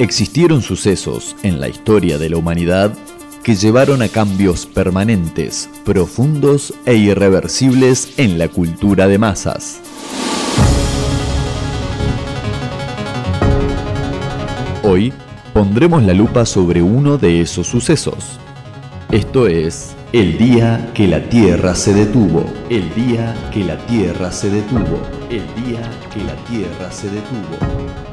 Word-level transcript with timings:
Existieron 0.00 0.62
sucesos 0.62 1.36
en 1.42 1.60
la 1.60 1.68
historia 1.68 2.16
de 2.16 2.30
la 2.30 2.38
humanidad 2.38 2.94
que 3.42 3.54
llevaron 3.54 4.00
a 4.00 4.08
cambios 4.08 4.64
permanentes, 4.64 5.68
profundos 5.84 6.72
e 6.86 6.94
irreversibles 6.94 8.14
en 8.16 8.38
la 8.38 8.48
cultura 8.48 9.08
de 9.08 9.18
masas. 9.18 9.78
Hoy 14.82 15.12
pondremos 15.52 16.02
la 16.02 16.14
lupa 16.14 16.46
sobre 16.46 16.80
uno 16.80 17.18
de 17.18 17.42
esos 17.42 17.66
sucesos. 17.66 18.40
Esto 19.10 19.48
es 19.48 19.94
el 20.14 20.38
día 20.38 20.92
que 20.94 21.08
la 21.08 21.28
Tierra 21.28 21.74
se 21.74 21.92
detuvo. 21.92 22.46
El 22.70 22.88
día 22.94 23.36
que 23.52 23.64
la 23.64 23.76
Tierra 23.84 24.32
se 24.32 24.48
detuvo. 24.48 24.98
El 25.28 25.44
día 25.62 25.82
que 26.10 26.24
la 26.24 26.36
Tierra 26.46 26.90
se 26.90 27.10
detuvo. 27.10 28.09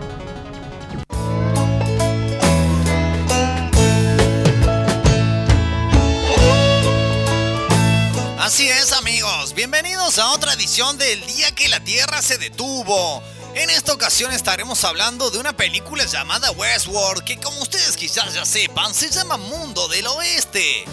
Del 10.77 11.25
día 11.25 11.49
que 11.55 11.69
la 11.69 11.79
Tierra 11.79 12.21
se 12.21 12.37
detuvo. 12.37 13.23
En 13.55 13.67
esta 13.71 13.93
ocasión 13.93 14.31
estaremos 14.31 14.83
hablando 14.83 15.31
de 15.31 15.39
una 15.39 15.57
película 15.57 16.05
llamada 16.05 16.51
Westworld, 16.51 17.23
que 17.23 17.39
como 17.39 17.59
ustedes 17.63 17.97
quizás 17.97 18.35
ya 18.35 18.45
sepan, 18.45 18.93
se 18.93 19.09
llama 19.09 19.37
Mundo 19.37 19.87
del 19.87 20.05
Oeste. 20.05 20.85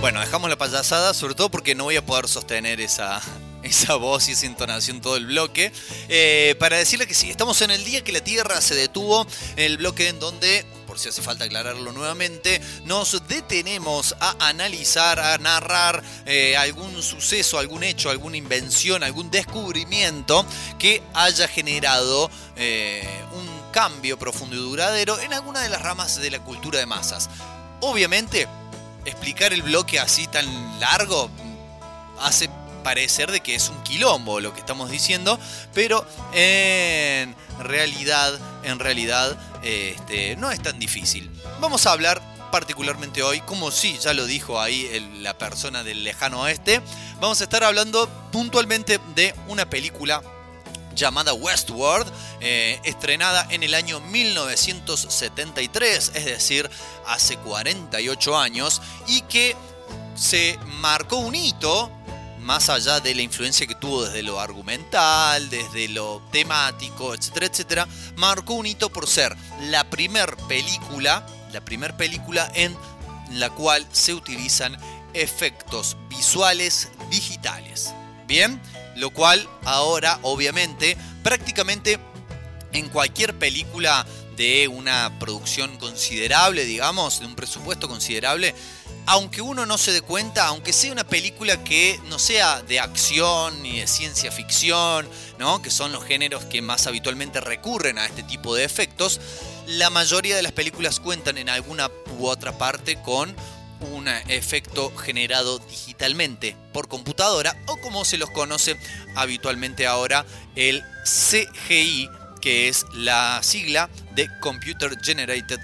Bueno, 0.00 0.20
dejamos 0.20 0.48
la 0.48 0.56
payasada, 0.56 1.12
sobre 1.12 1.34
todo 1.34 1.50
porque 1.50 1.74
no 1.74 1.84
voy 1.84 1.96
a 1.96 2.06
poder 2.06 2.28
sostener 2.28 2.80
esa, 2.80 3.20
esa 3.62 3.96
voz 3.96 4.28
y 4.28 4.32
esa 4.32 4.46
entonación 4.46 5.02
todo 5.02 5.16
el 5.16 5.26
bloque. 5.26 5.70
Eh, 6.08 6.54
para 6.58 6.78
decirle 6.78 7.06
que 7.06 7.14
sí, 7.14 7.28
estamos 7.28 7.60
en 7.60 7.70
el 7.70 7.84
día 7.84 8.02
que 8.02 8.12
la 8.12 8.22
Tierra 8.22 8.60
se 8.62 8.74
detuvo, 8.74 9.26
el 9.56 9.76
bloque 9.76 10.08
en 10.08 10.18
donde, 10.18 10.64
por 10.94 11.00
si 11.00 11.08
hace 11.08 11.22
falta 11.22 11.44
aclararlo 11.44 11.90
nuevamente, 11.90 12.60
nos 12.84 13.26
detenemos 13.26 14.14
a 14.20 14.36
analizar, 14.46 15.18
a 15.18 15.36
narrar 15.38 16.00
eh, 16.24 16.56
algún 16.56 17.02
suceso, 17.02 17.58
algún 17.58 17.82
hecho, 17.82 18.10
alguna 18.10 18.36
invención, 18.36 19.02
algún 19.02 19.28
descubrimiento 19.28 20.46
que 20.78 21.02
haya 21.12 21.48
generado 21.48 22.30
eh, 22.54 23.04
un 23.32 23.72
cambio 23.72 24.16
profundo 24.20 24.54
y 24.54 24.60
duradero 24.60 25.18
en 25.18 25.32
alguna 25.32 25.62
de 25.62 25.68
las 25.68 25.82
ramas 25.82 26.20
de 26.20 26.30
la 26.30 26.38
cultura 26.38 26.78
de 26.78 26.86
masas. 26.86 27.28
Obviamente, 27.80 28.46
explicar 29.04 29.52
el 29.52 29.62
bloque 29.62 29.98
así 29.98 30.28
tan 30.28 30.78
largo 30.78 31.28
hace 32.20 32.48
parecer 32.84 33.32
de 33.32 33.40
que 33.40 33.56
es 33.56 33.68
un 33.68 33.82
quilombo 33.82 34.38
lo 34.38 34.54
que 34.54 34.60
estamos 34.60 34.92
diciendo, 34.92 35.40
pero 35.72 36.06
en 36.32 37.34
realidad, 37.58 38.38
en 38.62 38.78
realidad, 38.78 39.36
este, 39.64 40.36
no 40.36 40.50
es 40.50 40.62
tan 40.62 40.78
difícil. 40.78 41.30
Vamos 41.60 41.86
a 41.86 41.92
hablar 41.92 42.20
particularmente 42.52 43.22
hoy, 43.22 43.40
como 43.40 43.70
sí, 43.72 43.98
ya 44.00 44.14
lo 44.14 44.24
dijo 44.26 44.60
ahí 44.60 44.88
la 45.22 45.36
persona 45.36 45.82
del 45.82 46.04
lejano 46.04 46.42
oeste, 46.42 46.80
vamos 47.20 47.40
a 47.40 47.44
estar 47.44 47.64
hablando 47.64 48.08
puntualmente 48.30 49.00
de 49.16 49.34
una 49.48 49.68
película 49.68 50.22
llamada 50.94 51.34
Westworld, 51.34 52.06
eh, 52.40 52.78
estrenada 52.84 53.48
en 53.50 53.64
el 53.64 53.74
año 53.74 53.98
1973, 54.00 56.12
es 56.14 56.24
decir, 56.24 56.70
hace 57.06 57.36
48 57.38 58.38
años, 58.38 58.80
y 59.08 59.22
que 59.22 59.56
se 60.14 60.56
marcó 60.80 61.16
un 61.16 61.34
hito 61.34 61.90
más 62.44 62.68
allá 62.68 63.00
de 63.00 63.14
la 63.14 63.22
influencia 63.22 63.66
que 63.66 63.74
tuvo 63.74 64.04
desde 64.04 64.22
lo 64.22 64.38
argumental, 64.38 65.48
desde 65.50 65.88
lo 65.88 66.22
temático, 66.30 67.14
etcétera, 67.14 67.46
etcétera, 67.46 67.88
marcó 68.16 68.54
un 68.54 68.66
hito 68.66 68.90
por 68.90 69.08
ser 69.08 69.34
la 69.62 69.88
primer 69.90 70.36
película, 70.48 71.26
la 71.52 71.64
primer 71.64 71.96
película 71.96 72.50
en 72.54 72.76
la 73.32 73.50
cual 73.50 73.86
se 73.92 74.12
utilizan 74.12 74.76
efectos 75.14 75.96
visuales 76.08 76.90
digitales. 77.10 77.94
Bien, 78.26 78.60
lo 78.96 79.10
cual 79.10 79.48
ahora 79.64 80.18
obviamente 80.22 80.96
prácticamente 81.22 81.98
en 82.72 82.88
cualquier 82.90 83.38
película 83.38 84.04
de 84.36 84.68
una 84.68 85.18
producción 85.18 85.76
considerable, 85.78 86.64
digamos, 86.64 87.20
de 87.20 87.26
un 87.26 87.36
presupuesto 87.36 87.88
considerable, 87.88 88.54
aunque 89.06 89.42
uno 89.42 89.66
no 89.66 89.78
se 89.78 89.92
dé 89.92 90.00
cuenta, 90.00 90.46
aunque 90.46 90.72
sea 90.72 90.92
una 90.92 91.04
película 91.04 91.62
que 91.62 92.00
no 92.08 92.18
sea 92.18 92.62
de 92.62 92.80
acción 92.80 93.62
ni 93.62 93.80
de 93.80 93.86
ciencia 93.86 94.32
ficción, 94.32 95.08
¿no? 95.38 95.60
que 95.62 95.70
son 95.70 95.92
los 95.92 96.04
géneros 96.04 96.44
que 96.46 96.62
más 96.62 96.86
habitualmente 96.86 97.40
recurren 97.40 97.98
a 97.98 98.06
este 98.06 98.22
tipo 98.22 98.54
de 98.54 98.64
efectos, 98.64 99.20
la 99.66 99.90
mayoría 99.90 100.36
de 100.36 100.42
las 100.42 100.52
películas 100.52 101.00
cuentan 101.00 101.38
en 101.38 101.48
alguna 101.48 101.90
u 102.18 102.26
otra 102.26 102.56
parte 102.58 103.00
con 103.02 103.34
un 103.92 104.08
efecto 104.08 104.94
generado 104.96 105.58
digitalmente 105.58 106.56
por 106.72 106.88
computadora 106.88 107.56
o 107.66 107.76
como 107.78 108.04
se 108.04 108.18
los 108.18 108.30
conoce 108.30 108.76
habitualmente 109.14 109.86
ahora 109.86 110.24
el 110.56 110.82
CGI, 111.04 112.08
que 112.44 112.68
es 112.68 112.84
la 112.92 113.42
sigla 113.42 113.88
de 114.14 114.28
Computer 114.40 114.98
Generated 115.02 115.60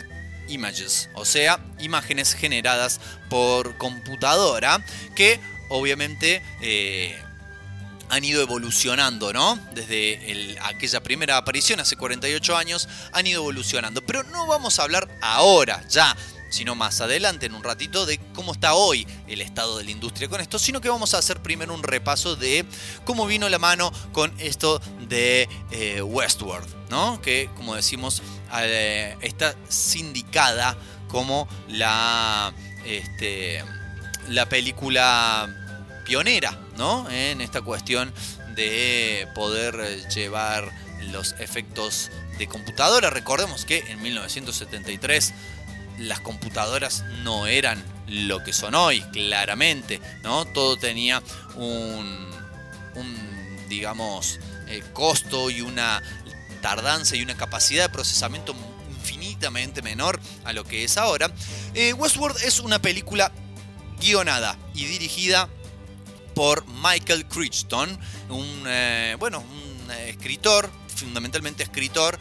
Images, 0.48 1.10
o 1.12 1.26
sea, 1.26 1.60
imágenes 1.78 2.32
generadas 2.32 3.02
por 3.28 3.76
computadora 3.76 4.82
que 5.14 5.38
obviamente 5.68 6.42
eh, 6.62 7.22
han 8.08 8.24
ido 8.24 8.40
evolucionando, 8.40 9.30
¿no? 9.34 9.58
Desde 9.74 10.56
aquella 10.62 11.02
primera 11.02 11.36
aparición 11.36 11.80
hace 11.80 11.96
48 11.96 12.56
años, 12.56 12.88
han 13.12 13.26
ido 13.26 13.42
evolucionando. 13.42 14.00
Pero 14.00 14.22
no 14.22 14.46
vamos 14.46 14.78
a 14.78 14.84
hablar 14.84 15.06
ahora, 15.20 15.84
ya, 15.86 16.16
sino 16.50 16.74
más 16.74 17.00
adelante, 17.00 17.46
en 17.46 17.54
un 17.54 17.64
ratito, 17.64 18.06
de 18.06 18.18
cómo 18.34 18.52
está 18.52 18.74
hoy 18.74 19.06
el 19.26 19.40
estado 19.40 19.78
de 19.78 19.84
la 19.84 19.90
industria 19.90 20.28
con 20.28 20.40
esto, 20.40 20.58
sino 20.58 20.80
que 20.80 20.88
vamos 20.88 21.14
a 21.14 21.18
hacer 21.18 21.40
primero 21.40 21.72
un 21.74 21.82
repaso 21.82 22.36
de 22.36 22.64
cómo 23.04 23.26
vino 23.26 23.48
la 23.48 23.58
mano 23.58 23.92
con 24.12 24.32
esto 24.38 24.80
de 25.08 25.48
eh, 25.70 26.02
Westworld, 26.02 26.90
¿no? 26.90 27.20
Que, 27.22 27.48
como 27.56 27.74
decimos, 27.74 28.22
eh, 28.58 29.16
está 29.22 29.54
sindicada 29.68 30.76
como 31.08 31.48
la, 31.68 32.52
este, 32.84 33.64
la 34.28 34.48
película 34.48 35.48
pionera, 36.04 36.58
¿no? 36.76 37.08
En 37.10 37.40
esta 37.40 37.62
cuestión 37.62 38.12
de 38.54 39.28
poder 39.34 40.08
llevar 40.08 40.70
los 41.12 41.34
efectos 41.38 42.10
de 42.38 42.46
computadora. 42.46 43.10
Recordemos 43.10 43.64
que 43.64 43.78
en 43.88 44.02
1973 44.02 45.34
las 46.00 46.20
computadoras 46.20 47.04
no 47.22 47.46
eran 47.46 47.82
lo 48.06 48.42
que 48.42 48.52
son 48.52 48.74
hoy, 48.74 49.00
claramente, 49.12 50.00
¿no? 50.22 50.44
Todo 50.46 50.76
tenía 50.76 51.22
un, 51.56 52.28
digamos, 53.68 54.40
eh, 54.66 54.82
costo 54.92 55.50
y 55.50 55.60
una 55.60 56.02
tardanza 56.60 57.16
y 57.16 57.22
una 57.22 57.36
capacidad 57.36 57.84
de 57.84 57.88
procesamiento 57.90 58.54
infinitamente 58.90 59.82
menor 59.82 60.18
a 60.44 60.52
lo 60.52 60.64
que 60.64 60.84
es 60.84 60.96
ahora. 60.96 61.30
Eh, 61.74 61.92
Westworld 61.92 62.42
es 62.42 62.60
una 62.60 62.80
película 62.80 63.30
guionada 64.00 64.58
y 64.74 64.86
dirigida 64.86 65.48
por 66.34 66.66
Michael 66.66 67.26
Crichton, 67.26 67.98
un, 68.28 68.64
eh, 68.66 69.16
bueno, 69.18 69.40
un 69.40 69.90
escritor, 69.90 70.70
fundamentalmente 70.88 71.62
escritor, 71.62 72.18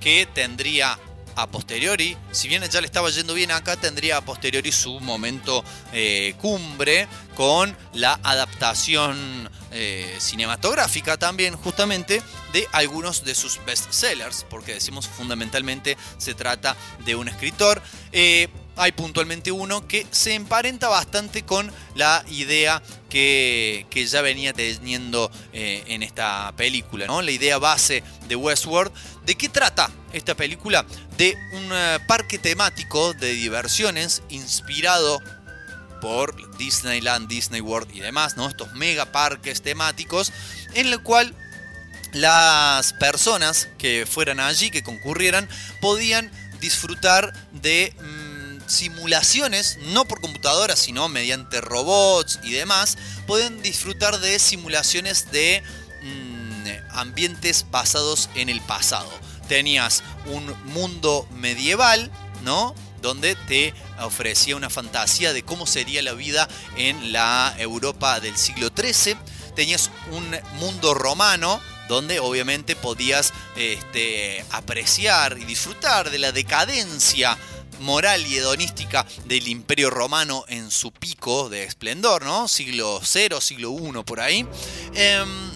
que 0.00 0.28
tendría 0.32 0.98
a 1.38 1.46
posteriori, 1.46 2.16
si 2.32 2.48
bien 2.48 2.64
ya 2.64 2.80
le 2.80 2.86
estaba 2.86 3.10
yendo 3.10 3.32
bien 3.32 3.52
acá, 3.52 3.76
tendría 3.76 4.16
a 4.16 4.20
posteriori 4.22 4.72
su 4.72 4.98
momento 4.98 5.64
eh, 5.92 6.34
cumbre 6.40 7.06
con 7.36 7.76
la 7.94 8.18
adaptación 8.24 9.48
eh, 9.70 10.16
cinematográfica 10.18 11.16
también 11.16 11.54
justamente 11.54 12.22
de 12.52 12.66
algunos 12.72 13.24
de 13.24 13.36
sus 13.36 13.64
bestsellers, 13.64 14.44
porque 14.50 14.74
decimos 14.74 15.06
fundamentalmente 15.06 15.96
se 16.18 16.34
trata 16.34 16.76
de 17.04 17.14
un 17.14 17.28
escritor. 17.28 17.80
Eh, 18.10 18.48
hay 18.78 18.92
puntualmente 18.92 19.52
uno 19.52 19.86
que 19.86 20.06
se 20.10 20.34
emparenta 20.34 20.88
bastante 20.88 21.42
con 21.42 21.70
la 21.94 22.24
idea 22.28 22.82
que, 23.10 23.86
ya 24.08 24.22
venía 24.22 24.52
teniendo 24.52 25.30
eh, 25.52 25.82
en 25.88 26.02
esta 26.02 26.52
película, 26.56 27.06
¿no? 27.06 27.20
La 27.20 27.30
idea 27.30 27.58
base 27.58 28.02
de 28.28 28.36
Westworld. 28.36 28.92
¿De 29.24 29.34
qué 29.34 29.48
trata 29.48 29.90
esta 30.12 30.34
película? 30.34 30.86
De 31.16 31.36
un 31.52 31.68
eh, 31.72 31.98
parque 32.06 32.38
temático 32.38 33.12
de 33.14 33.32
diversiones 33.32 34.22
inspirado 34.28 35.20
por 36.00 36.56
Disneyland, 36.56 37.28
Disney 37.28 37.60
World 37.60 37.94
y 37.94 38.00
demás, 38.00 38.36
¿no? 38.36 38.48
Estos 38.48 38.72
mega 38.74 39.06
parques 39.06 39.62
temáticos 39.62 40.32
en 40.74 40.86
el 40.86 41.02
cual 41.02 41.34
las 42.12 42.92
personas 42.94 43.68
que 43.78 44.06
fueran 44.08 44.40
allí, 44.40 44.70
que 44.70 44.82
concurrieran, 44.82 45.48
podían 45.80 46.30
disfrutar 46.60 47.32
de 47.52 47.94
mm, 48.00 48.17
simulaciones, 48.68 49.78
no 49.82 50.04
por 50.06 50.20
computadoras, 50.20 50.78
sino 50.78 51.08
mediante 51.08 51.60
robots 51.60 52.38
y 52.42 52.52
demás, 52.52 52.96
pueden 53.26 53.62
disfrutar 53.62 54.20
de 54.20 54.38
simulaciones 54.38 55.30
de 55.32 55.62
mm, 56.02 56.96
ambientes 56.96 57.66
basados 57.70 58.28
en 58.34 58.48
el 58.48 58.60
pasado. 58.60 59.10
Tenías 59.48 60.02
un 60.26 60.54
mundo 60.72 61.26
medieval, 61.32 62.10
¿no? 62.42 62.74
Donde 63.00 63.34
te 63.34 63.74
ofrecía 64.00 64.56
una 64.56 64.70
fantasía 64.70 65.32
de 65.32 65.42
cómo 65.42 65.66
sería 65.66 66.02
la 66.02 66.12
vida 66.12 66.48
en 66.76 67.12
la 67.12 67.54
Europa 67.58 68.20
del 68.20 68.36
siglo 68.36 68.70
XIII. 68.76 69.16
Tenías 69.54 69.90
un 70.10 70.36
mundo 70.58 70.94
romano, 70.94 71.60
donde 71.88 72.20
obviamente 72.20 72.76
podías 72.76 73.32
este, 73.56 74.44
apreciar 74.50 75.38
y 75.38 75.44
disfrutar 75.44 76.10
de 76.10 76.18
la 76.18 76.32
decadencia 76.32 77.38
moral 77.80 78.26
y 78.26 78.36
hedonística 78.36 79.06
del 79.26 79.48
Imperio 79.48 79.90
Romano 79.90 80.44
en 80.48 80.70
su 80.70 80.92
pico 80.92 81.48
de 81.48 81.64
esplendor, 81.64 82.24
¿no? 82.24 82.48
Siglo 82.48 83.00
0, 83.02 83.40
siglo 83.40 83.70
1 83.70 84.04
por 84.04 84.20
ahí. 84.20 84.46
Em, 84.94 85.50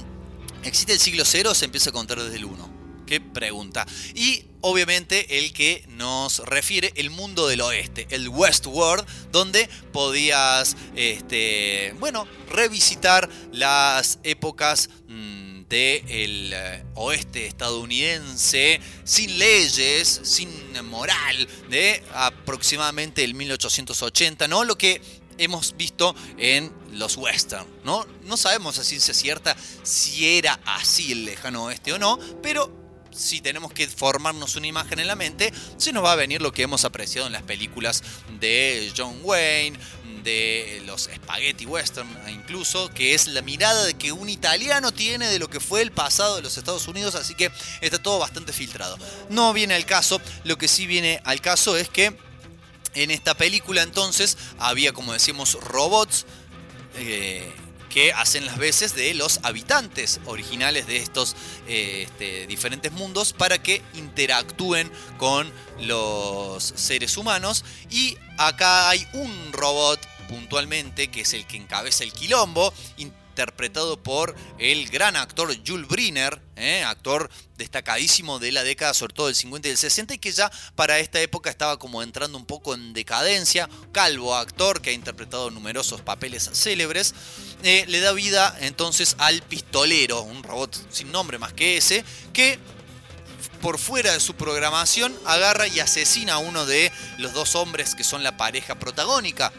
¿Existe 0.65 0.93
el 0.93 1.01
siglo 1.01 1.25
0 1.25 1.55
se 1.55 1.65
empieza 1.65 1.91
a 1.91 1.93
contar 1.93 2.23
desde 2.23 2.37
el 2.37 2.45
1? 2.45 2.71
¿Qué 3.07 3.21
pregunta? 3.21 3.87
Y 4.15 4.45
obviamente 4.61 5.39
el 5.39 5.53
que 5.53 5.85
nos 5.89 6.39
refiere 6.41 6.93
el 6.97 7.11
mundo 7.11 7.49
del 7.49 7.61
oeste, 7.61 8.07
el 8.11 8.29
Westworld, 8.29 9.05
donde 9.33 9.69
podías, 9.93 10.77
este, 10.95 11.95
bueno, 11.99 12.27
revisitar 12.49 13.29
las 13.51 14.19
épocas... 14.23 14.89
Mm, 15.09 15.42
del 15.73 16.53
eh, 16.53 16.85
oeste 16.97 17.47
estadounidense, 17.47 18.79
sin 19.05 19.39
leyes, 19.39 20.21
sin 20.23 20.51
moral, 20.85 21.49
de 21.71 22.03
aproximadamente 22.13 23.25
el 23.25 23.33
1880, 23.33 24.49
¿no? 24.49 24.65
Lo 24.65 24.77
que 24.77 25.01
hemos 25.39 25.75
visto 25.75 26.15
en 26.37 26.71
los 26.93 27.17
western, 27.17 27.67
¿no? 27.85 28.07
No 28.25 28.37
sabemos 28.37 28.79
a 28.79 28.85
ciencia 28.85 29.15
cierta 29.15 29.57
si 29.83 30.37
era 30.37 30.61
así 30.67 31.13
el 31.13 31.25
lejano 31.25 31.65
oeste 31.65 31.95
o 31.95 31.99
no, 31.99 32.19
pero 32.43 32.83
si 33.11 33.41
tenemos 33.41 33.73
que 33.73 33.89
formarnos 33.89 34.57
una 34.57 34.67
imagen 34.67 34.99
en 34.99 35.07
la 35.07 35.17
mente, 35.17 35.53
se 35.77 35.93
nos 35.93 36.05
va 36.05 36.13
a 36.13 36.17
venir 36.17 36.43
lo 36.43 36.53
que 36.53 36.63
hemos 36.63 36.85
apreciado 36.85 37.27
en 37.27 37.33
las 37.33 37.43
películas 37.43 38.03
de 38.41 38.93
John 38.97 39.21
Wayne, 39.23 39.79
de 40.23 40.83
los 40.87 41.03
spaghetti 41.03 41.67
western 41.67 42.09
incluso, 42.29 42.89
que 42.91 43.15
es 43.15 43.27
la 43.27 43.43
mirada 43.43 43.85
de 43.85 43.95
que 43.95 44.13
un 44.13 44.29
italiano 44.29 44.93
tiene 44.93 45.29
de 45.29 45.39
lo 45.39 45.49
que 45.49 45.61
fue 45.61 45.83
el 45.83 45.93
pasado 45.93 46.37
de 46.37 46.43
los 46.43 46.57
Estados 46.57 46.87
Unidos, 46.89 47.15
así 47.15 47.35
que 47.35 47.51
está 47.81 48.03
todo 48.03 48.19
bastante 48.19 48.53
filtrado. 48.53 48.99
No 49.29 49.53
viene 49.53 49.75
al 49.75 49.87
caso, 49.87 50.21
lo 50.45 50.57
que 50.59 50.69
sí 50.69 50.87
viene 50.87 51.21
al 51.25 51.41
caso 51.41 51.77
es 51.77 51.89
que 51.89 52.17
en 52.95 53.11
esta 53.11 53.35
película 53.35 53.83
entonces 53.83 54.37
había, 54.59 54.93
como 54.93 55.13
decíamos, 55.13 55.55
robots. 55.55 56.27
Eh, 56.97 57.51
que 57.93 58.13
hacen 58.15 58.47
las 58.47 58.57
veces 58.57 58.95
de 58.95 59.13
los 59.13 59.41
habitantes 59.43 60.21
originales 60.25 60.87
de 60.87 60.97
estos 60.97 61.37
eh, 61.69 62.07
este, 62.09 62.47
diferentes 62.47 62.91
mundos 62.91 63.35
para 63.35 63.63
que 63.63 63.83
interactúen 63.95 64.91
con 65.19 65.53
los 65.79 66.73
seres 66.75 67.19
humanos. 67.19 67.67
Y 67.91 68.17
acá 68.39 68.89
hay 68.89 69.07
un 69.13 69.53
robot 69.53 70.01
puntualmente, 70.23 71.09
que 71.09 71.23
es 71.23 71.33
el 71.35 71.47
que 71.47 71.57
encabeza 71.57 72.05
el 72.05 72.13
quilombo, 72.13 72.73
interpretado 73.33 74.03
por 74.03 74.37
el 74.59 74.91
gran 74.91 75.17
actor 75.17 75.57
Jules 75.67 75.89
Briner, 75.89 76.43
¿eh? 76.57 76.85
actor 76.85 77.31
destacadísimo 77.57 78.39
de 78.39 78.53
la 78.53 78.63
década, 78.63 78.93
sobre 78.93 79.15
todo 79.15 79.27
del 79.29 79.37
50 79.37 79.69
y 79.69 79.71
del 79.71 79.79
60, 79.79 80.15
y 80.15 80.19
que 80.19 80.33
ya 80.33 80.53
para 80.75 80.99
esta 80.99 81.19
época 81.21 81.49
estaba 81.49 81.79
como 81.79 82.03
entrando 82.03 82.37
un 82.37 82.45
poco 82.45 82.75
en 82.75 82.93
decadencia. 82.93 83.71
Calvo 83.91 84.35
actor 84.35 84.83
que 84.83 84.91
ha 84.91 84.93
interpretado 84.93 85.51
numerosos 85.51 86.03
papeles 86.03 86.51
célebres, 86.53 87.15
eh, 87.63 87.87
le 87.89 88.01
da 88.01 88.13
vida 88.13 88.55
entonces 88.61 89.17
al 89.19 89.41
pistolero, 89.43 90.21
un 90.21 90.43
robot 90.43 90.77
sin 90.91 91.11
nombre 91.11 91.39
más 91.39 91.55
que 91.55 91.79
ese, 91.79 92.05
que 92.35 92.59
por 93.63 93.79
fuera 93.79 94.13
de 94.13 94.21
su 94.21 94.35
programación 94.35 95.17
agarra 95.25 95.69
y 95.69 95.81
asesina 95.81 96.35
a 96.35 96.39
uno 96.39 96.67
de 96.67 96.93
los 97.17 97.33
dos 97.33 97.55
hombres 97.55 97.95
que 97.95 98.05
son 98.05 98.23
la 98.23 98.37
pareja 98.37 98.75
protagónica 98.75 99.53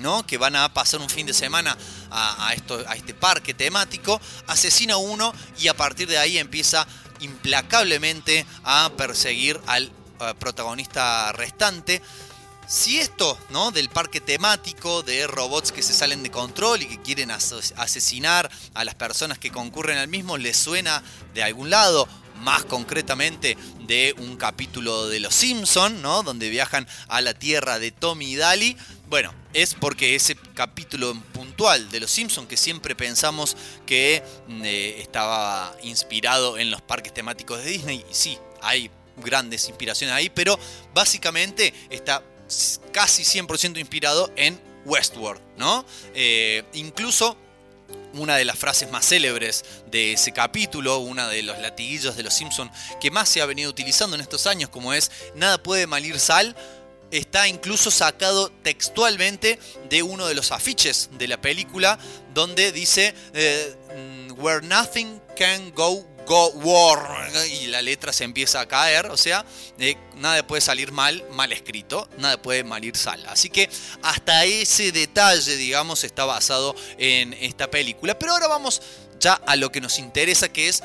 ¿no? 0.00 0.26
que 0.26 0.38
van 0.38 0.56
a 0.56 0.72
pasar 0.72 1.00
un 1.00 1.08
fin 1.08 1.26
de 1.26 1.34
semana 1.34 1.76
a, 2.10 2.52
esto, 2.54 2.82
a 2.88 2.94
este 2.96 3.14
parque 3.14 3.54
temático, 3.54 4.20
asesina 4.46 4.94
a 4.94 4.98
uno 4.98 5.32
y 5.58 5.68
a 5.68 5.76
partir 5.76 6.08
de 6.08 6.18
ahí 6.18 6.38
empieza 6.38 6.86
implacablemente 7.20 8.46
a 8.64 8.90
perseguir 8.96 9.60
al 9.66 9.92
protagonista 10.38 11.32
restante. 11.32 12.02
Si 12.66 13.00
esto, 13.00 13.36
¿no? 13.50 13.72
Del 13.72 13.88
parque 13.88 14.20
temático, 14.20 15.02
de 15.02 15.26
robots 15.26 15.72
que 15.72 15.82
se 15.82 15.92
salen 15.92 16.22
de 16.22 16.30
control 16.30 16.82
y 16.82 16.86
que 16.86 17.02
quieren 17.02 17.32
asesinar 17.32 18.48
a 18.74 18.84
las 18.84 18.94
personas 18.94 19.40
que 19.40 19.50
concurren 19.50 19.98
al 19.98 20.06
mismo, 20.06 20.36
les 20.36 20.56
suena 20.56 21.02
de 21.34 21.42
algún 21.42 21.68
lado, 21.68 22.08
más 22.40 22.64
concretamente 22.64 23.56
de 23.86 24.14
un 24.18 24.36
capítulo 24.36 25.08
de 25.08 25.20
Los 25.20 25.34
Simpson, 25.34 26.02
¿no? 26.02 26.22
Donde 26.22 26.48
viajan 26.48 26.86
a 27.08 27.20
la 27.20 27.34
tierra 27.34 27.78
de 27.78 27.90
Tommy 27.90 28.32
y 28.32 28.36
Daly. 28.36 28.76
Bueno, 29.08 29.34
es 29.52 29.74
porque 29.74 30.14
ese 30.14 30.36
capítulo 30.54 31.14
puntual 31.32 31.90
de 31.90 32.00
Los 32.00 32.10
Simpsons 32.10 32.48
que 32.48 32.56
siempre 32.56 32.94
pensamos 32.94 33.56
que 33.86 34.22
mm, 34.48 34.64
eh, 34.64 35.00
estaba 35.00 35.74
inspirado 35.82 36.58
en 36.58 36.70
los 36.70 36.80
parques 36.82 37.12
temáticos 37.12 37.58
de 37.58 37.70
Disney, 37.70 38.04
y 38.08 38.14
sí, 38.14 38.38
hay 38.62 38.90
grandes 39.16 39.68
inspiraciones 39.68 40.14
ahí, 40.14 40.30
pero 40.30 40.58
básicamente 40.94 41.74
está 41.90 42.22
casi 42.92 43.22
100% 43.22 43.78
inspirado 43.78 44.32
en 44.36 44.60
Westworld, 44.84 45.40
¿no? 45.56 45.84
Eh, 46.14 46.64
incluso 46.72 47.36
una 48.14 48.36
de 48.36 48.44
las 48.44 48.58
frases 48.58 48.90
más 48.90 49.06
célebres 49.06 49.64
de 49.90 50.14
ese 50.14 50.32
capítulo, 50.32 50.98
una 50.98 51.28
de 51.28 51.42
los 51.42 51.58
latiguillos 51.58 52.16
de 52.16 52.22
los 52.22 52.34
Simpsons 52.34 52.70
que 53.00 53.10
más 53.10 53.28
se 53.28 53.40
ha 53.40 53.46
venido 53.46 53.70
utilizando 53.70 54.16
en 54.16 54.22
estos 54.22 54.46
años, 54.46 54.70
como 54.70 54.92
es 54.92 55.10
nada 55.34 55.62
puede 55.62 55.86
malir 55.86 56.18
sal, 56.18 56.56
está 57.10 57.48
incluso 57.48 57.90
sacado 57.90 58.50
textualmente 58.62 59.58
de 59.88 60.02
uno 60.02 60.26
de 60.26 60.34
los 60.34 60.52
afiches 60.52 61.10
de 61.12 61.28
la 61.28 61.40
película, 61.40 61.98
donde 62.34 62.72
dice 62.72 63.14
eh, 63.34 63.74
mm, 63.96 64.40
Where 64.40 64.66
nothing 64.66 65.20
can 65.36 65.72
go, 65.74 66.06
go 66.30 66.50
war. 66.50 67.28
Y 67.50 67.66
la 67.66 67.82
letra 67.82 68.12
se 68.12 68.22
empieza 68.22 68.60
a 68.60 68.68
caer, 68.68 69.06
o 69.06 69.16
sea, 69.16 69.44
eh, 69.78 69.96
nada 70.16 70.46
puede 70.46 70.62
salir 70.62 70.92
mal, 70.92 71.24
mal 71.32 71.52
escrito, 71.52 72.08
nada 72.18 72.40
puede 72.40 72.62
malir 72.62 72.96
sal. 72.96 73.24
Así 73.26 73.50
que 73.50 73.68
hasta 74.02 74.44
ese 74.44 74.92
detalle, 74.92 75.56
digamos, 75.56 76.04
está 76.04 76.24
basado 76.24 76.76
en 76.98 77.32
esta 77.34 77.68
película. 77.68 78.16
Pero 78.16 78.32
ahora 78.32 78.46
vamos 78.46 78.80
ya 79.18 79.34
a 79.34 79.56
lo 79.56 79.72
que 79.72 79.80
nos 79.80 79.98
interesa, 79.98 80.48
que 80.48 80.68
es 80.68 80.82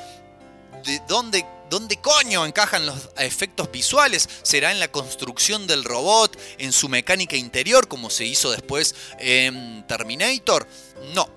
de 0.84 1.00
dónde 1.08 1.46
¿Dónde 1.68 1.98
coño 1.98 2.46
encajan 2.46 2.86
los 2.86 3.10
efectos 3.18 3.72
visuales? 3.72 4.30
¿Será 4.44 4.72
en 4.72 4.80
la 4.80 4.92
construcción 4.92 5.66
del 5.66 5.84
robot, 5.84 6.40
en 6.60 6.72
su 6.72 6.90
mecánica 6.90 7.36
interior, 7.36 7.88
como 7.88 8.12
se 8.12 8.24
hizo 8.24 8.52
después 8.52 8.94
en 9.18 9.84
Terminator? 9.88 10.68
No. 11.16 11.28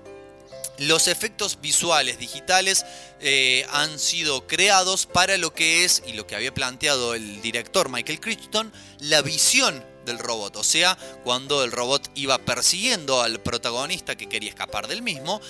Los 0.79 1.07
efectos 1.07 1.59
visuales 1.61 2.19
digitales 2.19 2.85
eh, 3.19 3.65
han 3.71 3.99
sido 3.99 4.47
creados 4.47 5.05
para 5.05 5.37
lo 5.37 5.53
que 5.53 5.85
es, 5.85 6.03
y 6.05 6.13
lo 6.13 6.25
que 6.25 6.35
había 6.35 6.53
planteado 6.53 7.13
el 7.13 7.41
director 7.41 7.89
Michael 7.89 8.19
Crichton, 8.19 8.73
la 8.99 9.21
visión 9.21 9.85
del 10.05 10.19
robot. 10.19 10.55
O 10.55 10.63
sea, 10.63 10.97
cuando 11.23 11.63
el 11.63 11.71
robot 11.71 12.09
iba 12.15 12.37
persiguiendo 12.39 13.21
al 13.21 13.41
protagonista 13.41 14.15
que 14.15 14.29
quería 14.29 14.49
escapar 14.49 14.87
del 14.87 15.01
mismo, 15.01 15.41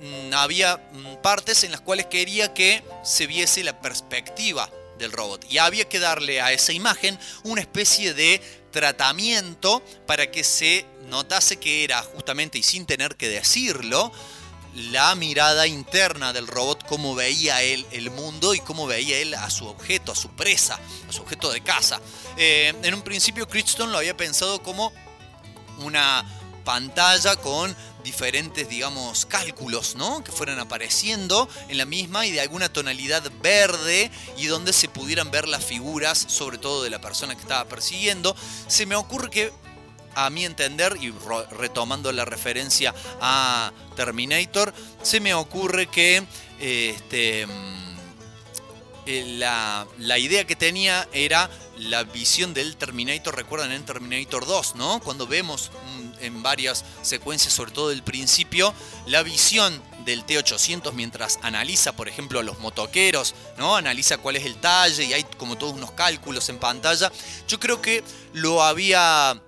Mm, 0.00 0.34
había 0.34 0.76
mm, 0.76 1.22
partes 1.22 1.64
en 1.64 1.70
las 1.70 1.80
cuales 1.80 2.06
quería 2.06 2.52
que 2.52 2.82
se 3.02 3.26
viese 3.26 3.64
la 3.64 3.80
perspectiva 3.80 4.70
del 4.98 5.12
robot. 5.12 5.46
Y 5.50 5.58
había 5.58 5.88
que 5.88 5.98
darle 5.98 6.40
a 6.40 6.52
esa 6.52 6.72
imagen 6.72 7.18
una 7.44 7.62
especie 7.62 8.12
de 8.12 8.40
tratamiento 8.70 9.82
para 10.06 10.30
que 10.30 10.44
se 10.44 10.84
notase 11.08 11.56
que 11.56 11.84
era 11.84 12.02
justamente, 12.02 12.58
y 12.58 12.62
sin 12.62 12.84
tener 12.84 13.16
que 13.16 13.28
decirlo, 13.28 14.12
la 14.76 15.14
mirada 15.14 15.66
interna 15.66 16.32
del 16.32 16.46
robot, 16.46 16.86
cómo 16.86 17.14
veía 17.14 17.62
él 17.62 17.86
el 17.92 18.10
mundo 18.10 18.54
y 18.54 18.60
cómo 18.60 18.86
veía 18.86 19.18
él 19.18 19.34
a 19.34 19.48
su 19.48 19.66
objeto, 19.66 20.12
a 20.12 20.14
su 20.14 20.28
presa, 20.30 20.78
a 21.08 21.12
su 21.12 21.22
objeto 21.22 21.50
de 21.50 21.62
caza. 21.62 22.00
Eh, 22.36 22.74
en 22.82 22.94
un 22.94 23.02
principio 23.02 23.48
Crichton 23.48 23.90
lo 23.90 23.98
había 23.98 24.16
pensado 24.16 24.62
como 24.62 24.92
una 25.78 26.24
pantalla 26.64 27.36
con 27.36 27.74
diferentes, 28.04 28.68
digamos, 28.68 29.24
cálculos, 29.24 29.96
¿no? 29.96 30.22
Que 30.22 30.30
fueran 30.30 30.58
apareciendo 30.58 31.48
en 31.68 31.78
la 31.78 31.86
misma 31.86 32.26
y 32.26 32.32
de 32.32 32.40
alguna 32.40 32.68
tonalidad 32.68 33.22
verde 33.42 34.10
y 34.36 34.46
donde 34.46 34.72
se 34.72 34.88
pudieran 34.88 35.30
ver 35.30 35.48
las 35.48 35.64
figuras, 35.64 36.18
sobre 36.28 36.58
todo 36.58 36.82
de 36.82 36.90
la 36.90 37.00
persona 37.00 37.34
que 37.34 37.40
estaba 37.40 37.64
persiguiendo. 37.64 38.36
Se 38.68 38.84
me 38.84 38.94
ocurre 38.94 39.30
que 39.30 39.52
a 40.16 40.30
mi 40.30 40.44
entender, 40.44 40.96
y 41.00 41.12
retomando 41.52 42.10
la 42.10 42.24
referencia 42.24 42.94
a 43.20 43.70
Terminator, 43.94 44.74
se 45.02 45.20
me 45.20 45.34
ocurre 45.34 45.86
que 45.86 46.24
este, 46.58 47.46
mm, 47.46 47.96
eh, 49.06 49.24
la, 49.38 49.86
la, 49.98 50.18
idea 50.18 50.46
que 50.46 50.56
tenía 50.56 51.06
era 51.12 51.50
la 51.76 52.02
visión 52.04 52.54
del 52.54 52.76
Terminator, 52.76 53.36
recuerdan 53.36 53.72
en 53.72 53.84
Terminator 53.84 54.46
2, 54.46 54.74
¿no? 54.76 55.00
Cuando 55.00 55.26
vemos 55.26 55.70
mm, 55.70 56.24
en 56.24 56.42
varias 56.42 56.84
secuencias, 57.02 57.52
sobre 57.52 57.72
todo 57.72 57.90
del 57.90 58.02
principio, 58.02 58.72
la 59.06 59.22
visión 59.22 59.82
del 60.06 60.24
T800 60.24 60.92
mientras 60.94 61.38
analiza, 61.42 61.92
por 61.92 62.08
ejemplo, 62.08 62.40
a 62.40 62.42
los 62.42 62.58
motoqueros, 62.60 63.34
¿no? 63.58 63.76
Analiza 63.76 64.16
cuál 64.16 64.36
es 64.36 64.46
el 64.46 64.56
talle 64.56 65.04
y 65.04 65.12
hay 65.12 65.24
como 65.36 65.58
todos 65.58 65.74
unos 65.74 65.90
cálculos 65.90 66.48
en 66.48 66.58
pantalla. 66.58 67.12
Yo 67.46 67.60
creo 67.60 67.82
que 67.82 68.02
lo 68.32 68.62
había 68.62 69.42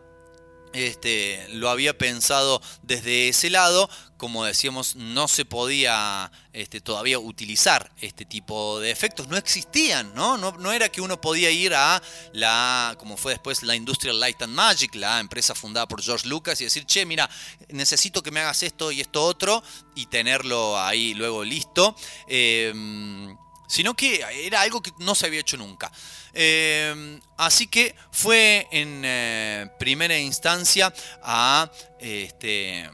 este, 0.72 1.46
lo 1.50 1.68
había 1.70 1.96
pensado 1.96 2.60
desde 2.82 3.28
ese 3.28 3.50
lado. 3.50 3.88
Como 4.16 4.44
decíamos, 4.44 4.96
no 4.96 5.28
se 5.28 5.44
podía 5.44 6.32
este, 6.52 6.80
todavía 6.80 7.20
utilizar 7.20 7.92
este 8.00 8.24
tipo 8.24 8.80
de 8.80 8.90
efectos. 8.90 9.28
No 9.28 9.36
existían, 9.36 10.12
¿no? 10.14 10.36
¿no? 10.36 10.72
era 10.72 10.88
que 10.88 11.00
uno 11.00 11.20
podía 11.20 11.50
ir 11.50 11.72
a 11.74 12.02
la, 12.32 12.96
como 12.98 13.16
fue 13.16 13.32
después 13.32 13.62
la 13.62 13.76
Industrial 13.76 14.18
Light 14.18 14.42
and 14.42 14.54
Magic, 14.54 14.94
la 14.96 15.20
empresa 15.20 15.54
fundada 15.54 15.86
por 15.86 16.02
George 16.02 16.26
Lucas, 16.26 16.60
y 16.60 16.64
decir, 16.64 16.84
che, 16.84 17.06
mira, 17.06 17.30
necesito 17.68 18.22
que 18.22 18.32
me 18.32 18.40
hagas 18.40 18.64
esto 18.64 18.90
y 18.90 19.00
esto 19.00 19.24
otro, 19.24 19.62
y 19.94 20.06
tenerlo 20.06 20.80
ahí 20.80 21.14
luego 21.14 21.44
listo. 21.44 21.94
Em, 22.26 23.36
sino 23.68 23.94
que 23.94 24.24
era 24.46 24.62
algo 24.62 24.82
que 24.82 24.92
no 24.98 25.14
se 25.14 25.26
había 25.26 25.40
hecho 25.40 25.56
nunca. 25.56 25.92
Em, 26.32 27.20
así 27.36 27.68
que 27.68 27.94
fue 28.10 28.66
en 28.72 29.02
eh, 29.04 29.70
primera 29.78 30.18
instancia 30.18 30.92
a, 31.22 31.70
este, 32.00 32.90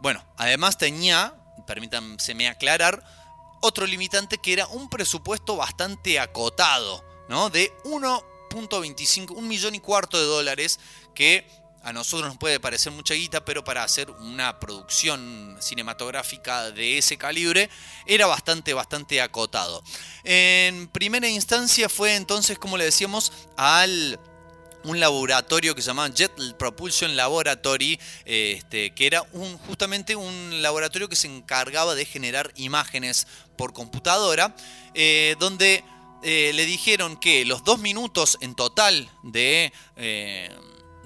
bueno, 0.00 0.24
además 0.36 0.78
tenía, 0.78 1.34
permítanme 1.66 2.48
aclarar, 2.48 3.02
otro 3.60 3.86
limitante 3.86 4.38
que 4.38 4.52
era 4.52 4.66
un 4.68 4.88
presupuesto 4.88 5.56
bastante 5.56 6.20
acotado, 6.20 7.04
¿no? 7.28 7.50
De 7.50 7.72
1.25, 7.84 9.30
un 9.30 9.48
millón 9.48 9.74
y 9.74 9.80
cuarto 9.80 10.18
de 10.18 10.24
dólares 10.24 10.78
que 11.14 11.48
a 11.82 11.92
nosotros 11.92 12.28
nos 12.28 12.38
puede 12.38 12.60
parecer 12.60 12.92
mucha 12.92 13.14
guita, 13.14 13.44
pero 13.44 13.64
para 13.64 13.84
hacer 13.84 14.10
una 14.10 14.58
producción 14.60 15.56
cinematográfica 15.60 16.70
de 16.70 16.98
ese 16.98 17.16
calibre 17.16 17.70
era 18.06 18.26
bastante, 18.26 18.74
bastante 18.74 19.20
acotado. 19.20 19.82
En 20.24 20.88
primera 20.88 21.28
instancia 21.28 21.88
fue 21.88 22.16
entonces, 22.16 22.58
como 22.58 22.76
le 22.76 22.84
decíamos, 22.84 23.32
al 23.56 24.18
un 24.84 25.00
laboratorio 25.00 25.74
que 25.74 25.82
se 25.82 25.88
llamaba 25.88 26.08
Jet 26.08 26.32
Propulsion 26.56 27.16
Laboratory, 27.16 27.98
este, 28.24 28.94
que 28.94 29.06
era 29.06 29.22
un, 29.32 29.58
justamente 29.58 30.16
un 30.16 30.62
laboratorio 30.62 31.08
que 31.08 31.16
se 31.16 31.26
encargaba 31.26 31.94
de 31.94 32.04
generar 32.04 32.52
imágenes 32.56 33.26
por 33.56 33.72
computadora, 33.72 34.54
eh, 34.94 35.36
donde 35.38 35.84
eh, 36.22 36.52
le 36.54 36.66
dijeron 36.66 37.16
que 37.16 37.44
los 37.44 37.64
dos 37.64 37.78
minutos 37.78 38.38
en 38.40 38.54
total 38.54 39.10
de... 39.22 39.72
Eh, 39.96 40.50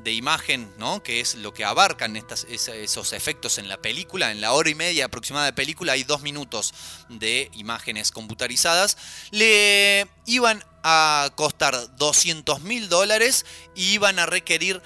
de 0.02 0.12
imagen, 0.12 0.72
¿no? 0.78 1.02
que 1.02 1.20
es 1.20 1.34
lo 1.36 1.54
que 1.54 1.64
abarcan 1.64 2.16
esos 2.16 3.12
efectos 3.12 3.58
en 3.58 3.68
la 3.68 3.80
película. 3.80 4.30
En 4.30 4.40
la 4.40 4.52
hora 4.52 4.70
y 4.70 4.74
media 4.74 5.06
aproximada 5.06 5.46
de 5.46 5.52
película 5.52 5.92
hay 5.92 6.04
dos 6.04 6.22
minutos 6.22 6.74
de 7.08 7.50
imágenes 7.54 8.10
computarizadas. 8.10 8.96
Le 9.30 10.06
iban 10.26 10.64
a 10.82 11.30
costar 11.34 11.96
200 11.96 12.62
mil 12.62 12.88
dólares 12.88 13.46
y 13.74 13.92
iban 13.92 14.18
a 14.18 14.26
requerir 14.26 14.82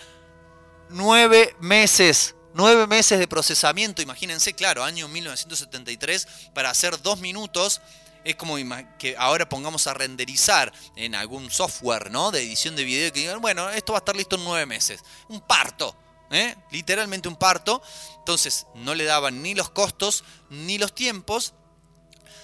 nueve 0.90 1.56
meses. 1.60 2.34
Nueve 2.54 2.86
meses 2.86 3.18
de 3.18 3.28
procesamiento, 3.28 4.00
imagínense, 4.00 4.54
claro, 4.54 4.82
año 4.82 5.08
1973, 5.08 6.26
para 6.54 6.70
hacer 6.70 7.02
dos 7.02 7.20
minutos 7.20 7.82
es 8.26 8.34
como 8.34 8.56
que 8.98 9.14
ahora 9.16 9.48
pongamos 9.48 9.86
a 9.86 9.94
renderizar 9.94 10.72
en 10.96 11.14
algún 11.14 11.48
software 11.48 12.10
¿no? 12.10 12.32
de 12.32 12.42
edición 12.42 12.74
de 12.74 12.82
video 12.82 13.12
que 13.12 13.20
digan, 13.20 13.40
bueno, 13.40 13.70
esto 13.70 13.92
va 13.92 13.98
a 13.98 14.00
estar 14.00 14.16
listo 14.16 14.34
en 14.34 14.44
nueve 14.44 14.66
meses. 14.66 15.00
Un 15.28 15.40
parto. 15.40 15.96
¿eh? 16.32 16.56
Literalmente 16.72 17.28
un 17.28 17.36
parto. 17.36 17.80
Entonces 18.18 18.66
no 18.74 18.96
le 18.96 19.04
daban 19.04 19.42
ni 19.42 19.54
los 19.54 19.70
costos 19.70 20.24
ni 20.50 20.76
los 20.76 20.92
tiempos. 20.92 21.54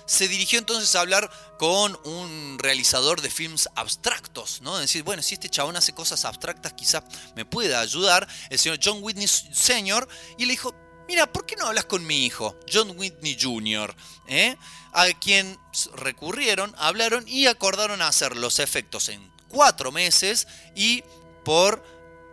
Se 0.07 0.29
dirigió 0.29 0.61
entonces 0.61 0.95
a 0.95 1.01
hablar 1.01 1.31
con 1.59 1.99
un 2.05 2.59
realizador 2.61 3.21
de 3.21 3.31
films 3.31 3.69
abstractos, 3.75 4.61
¿no? 4.61 4.77
Decir, 4.79 5.05
bueno, 5.05 5.23
si 5.23 5.35
este 5.35 5.49
chabón 5.49 5.77
hace 5.77 5.95
cosas 5.95 6.25
abstractas, 6.25 6.73
quizás 6.75 7.05
me 7.35 7.45
pueda 7.45 7.81
ayudar. 7.81 8.29
El 8.51 8.59
señor 8.59 8.79
John 8.83 8.99
Whitney 9.01 9.29
Sr. 9.29 10.09
Y 10.39 10.47
le 10.47 10.53
dijo, 10.53 10.75
mira, 11.09 11.31
¿por 11.31 11.47
qué 11.47 11.57
no 11.57 11.67
hablas 11.67 11.85
con 11.85 12.07
mi 12.07 12.25
hijo, 12.25 12.57
John 12.73 12.93
Whitney 12.97 13.37
Jr., 13.41 13.95
¿eh? 14.27 14.57
a 14.93 15.07
quien 15.19 15.59
recurrieron, 15.95 16.75
hablaron 16.79 17.27
y 17.27 17.47
acordaron 17.47 18.03
hacer 18.03 18.37
los 18.37 18.59
efectos 18.59 19.09
en 19.09 19.31
cuatro 19.49 19.93
meses 19.93 20.47
y 20.75 21.03
por 21.45 21.83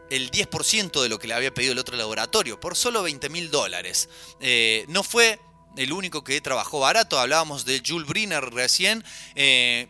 el 0.09 0.31
10% 0.31 1.01
de 1.01 1.09
lo 1.09 1.19
que 1.19 1.27
le 1.27 1.33
había 1.33 1.53
pedido 1.53 1.73
el 1.73 1.79
otro 1.79 1.95
laboratorio, 1.95 2.59
por 2.59 2.75
solo 2.75 3.03
20 3.03 3.29
mil 3.29 3.51
dólares. 3.51 4.09
Eh, 4.39 4.85
no 4.87 5.03
fue 5.03 5.39
el 5.77 5.91
único 5.91 6.23
que 6.23 6.41
trabajó 6.41 6.79
barato, 6.79 7.19
hablábamos 7.19 7.65
de 7.65 7.81
Jules 7.85 8.07
Briner 8.07 8.43
recién. 8.51 9.03
Eh, 9.35 9.87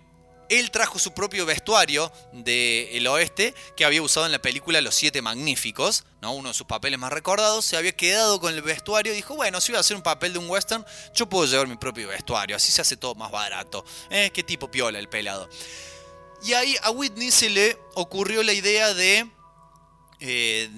él 0.50 0.72
trajo 0.72 1.00
su 1.00 1.14
propio 1.14 1.46
vestuario 1.46 2.12
del 2.34 3.08
oeste 3.08 3.54
que 3.78 3.86
había 3.86 4.02
usado 4.02 4.26
en 4.26 4.32
la 4.32 4.42
película 4.42 4.82
Los 4.82 4.96
Siete 4.96 5.22
Magníficos, 5.22 6.04
¿no? 6.22 6.34
uno 6.34 6.50
de 6.50 6.56
sus 6.56 6.68
papeles 6.68 7.00
más 7.00 7.14
recordados. 7.14 7.66
Se 7.66 7.78
había 7.78 7.92
quedado 7.92 8.40
con 8.40 8.54
el 8.54 8.62
vestuario 8.62 9.14
y 9.14 9.16
dijo, 9.16 9.36
bueno, 9.36 9.62
si 9.62 9.72
voy 9.72 9.78
a 9.78 9.82
hacer 9.82 9.96
un 9.96 10.04
papel 10.04 10.34
de 10.34 10.40
un 10.40 10.50
western, 10.50 10.86
yo 11.14 11.30
puedo 11.30 11.46
llevar 11.46 11.68
mi 11.68 11.78
propio 11.78 12.10
vestuario, 12.10 12.56
así 12.56 12.72
se 12.72 12.82
hace 12.82 12.98
todo 12.98 13.16
más 13.16 13.32
barato. 13.32 13.86
¿Eh? 14.10 14.32
Qué 14.34 14.44
tipo 14.44 14.70
piola 14.70 15.00
el 15.00 15.08
pelado. 15.08 15.50
Y 16.44 16.54
ahí 16.54 16.76
a 16.84 16.92
Whitney 16.92 17.32
se 17.32 17.50
le 17.50 17.78
ocurrió 17.96 18.44
la 18.44 18.54
idea 18.54 18.94
de 18.94 19.30
eh, 20.22 20.70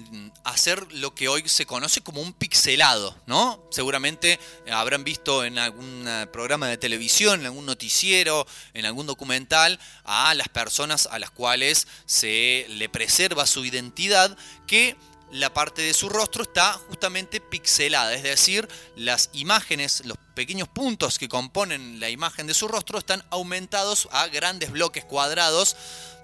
hacer 0.44 0.92
lo 0.92 1.14
que 1.14 1.28
hoy 1.28 1.48
se 1.48 1.66
conoce 1.66 2.00
como 2.00 2.20
un 2.20 2.32
pixelado, 2.32 3.16
¿no? 3.26 3.60
Seguramente 3.70 4.38
habrán 4.70 5.02
visto 5.02 5.44
en 5.44 5.58
algún 5.58 6.06
eh, 6.06 6.26
programa 6.32 6.68
de 6.68 6.78
televisión, 6.78 7.40
en 7.40 7.46
algún 7.46 7.66
noticiero, 7.66 8.46
en 8.72 8.86
algún 8.86 9.06
documental, 9.06 9.80
a 10.04 10.34
las 10.34 10.48
personas 10.48 11.08
a 11.10 11.18
las 11.18 11.30
cuales 11.30 11.88
se 12.06 12.66
le 12.68 12.88
preserva 12.88 13.46
su 13.46 13.64
identidad, 13.64 14.36
que 14.66 14.96
la 15.32 15.52
parte 15.52 15.80
de 15.82 15.94
su 15.94 16.08
rostro 16.08 16.42
está 16.42 16.74
justamente 16.74 17.40
pixelada, 17.40 18.14
es 18.14 18.22
decir, 18.22 18.68
las 18.96 19.30
imágenes, 19.32 20.02
los 20.04 20.18
pequeños 20.34 20.68
puntos 20.68 21.18
que 21.18 21.28
componen 21.28 22.00
la 22.00 22.10
imagen 22.10 22.46
de 22.46 22.54
su 22.54 22.68
rostro 22.68 22.98
están 22.98 23.24
aumentados 23.30 24.08
a 24.12 24.28
grandes 24.28 24.70
bloques 24.70 25.04
cuadrados 25.04 25.74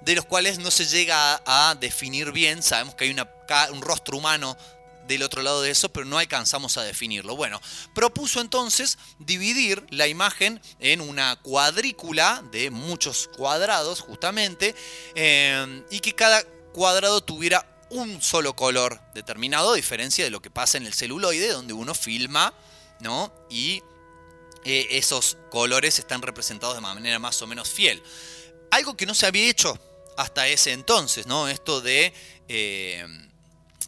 de 0.02 0.14
los 0.14 0.24
cuales 0.24 0.58
no 0.58 0.70
se 0.70 0.86
llega 0.86 1.42
a, 1.46 1.74
definir 1.74 2.32
bien. 2.32 2.62
Sabemos 2.62 2.94
que 2.94 3.04
hay 3.04 3.16
un 3.72 3.82
rostro 3.82 4.16
humano 4.16 4.56
del 5.08 5.22
otro 5.22 5.42
lado 5.42 5.62
de 5.62 5.70
eso, 5.70 5.88
pero 5.88 6.06
no 6.06 6.18
alcanzamos 6.18 6.76
a 6.76 6.82
definirlo. 6.82 7.34
Bueno, 7.34 7.60
propuso 7.94 8.40
entonces 8.40 8.98
dividir 9.18 9.84
la 9.90 10.06
imagen 10.06 10.60
en 10.78 11.00
una 11.00 11.36
cuadrícula 11.36 12.44
de 12.52 12.70
muchos 12.70 13.28
cuadrados, 13.36 14.00
justamente, 14.00 14.74
eh, 15.14 15.82
y 15.90 16.00
que 16.00 16.14
cada 16.14 16.44
cuadrado 16.72 17.22
tuviera 17.22 17.66
un 17.90 18.20
solo 18.20 18.54
color 18.54 19.00
determinado, 19.14 19.72
a 19.72 19.76
diferencia 19.76 20.24
de 20.24 20.30
lo 20.30 20.42
que 20.42 20.50
pasa 20.50 20.76
en 20.76 20.86
el 20.86 20.92
celuloide, 20.92 21.48
donde 21.48 21.72
uno 21.72 21.94
filma, 21.94 22.52
¿no? 23.00 23.32
Y 23.48 23.82
eh, 24.64 24.86
esos 24.90 25.38
colores 25.50 25.98
están 25.98 26.20
representados 26.20 26.74
de 26.74 26.82
manera 26.82 27.18
más 27.18 27.40
o 27.40 27.46
menos 27.46 27.70
fiel. 27.70 28.02
Algo 28.70 28.96
que 28.96 29.06
no 29.06 29.14
se 29.14 29.26
había 29.26 29.48
hecho 29.48 29.78
hasta 30.18 30.48
ese 30.48 30.72
entonces, 30.72 31.28
¿no? 31.28 31.46
Esto 31.46 31.80
de, 31.80 32.12
eh, 32.48 33.06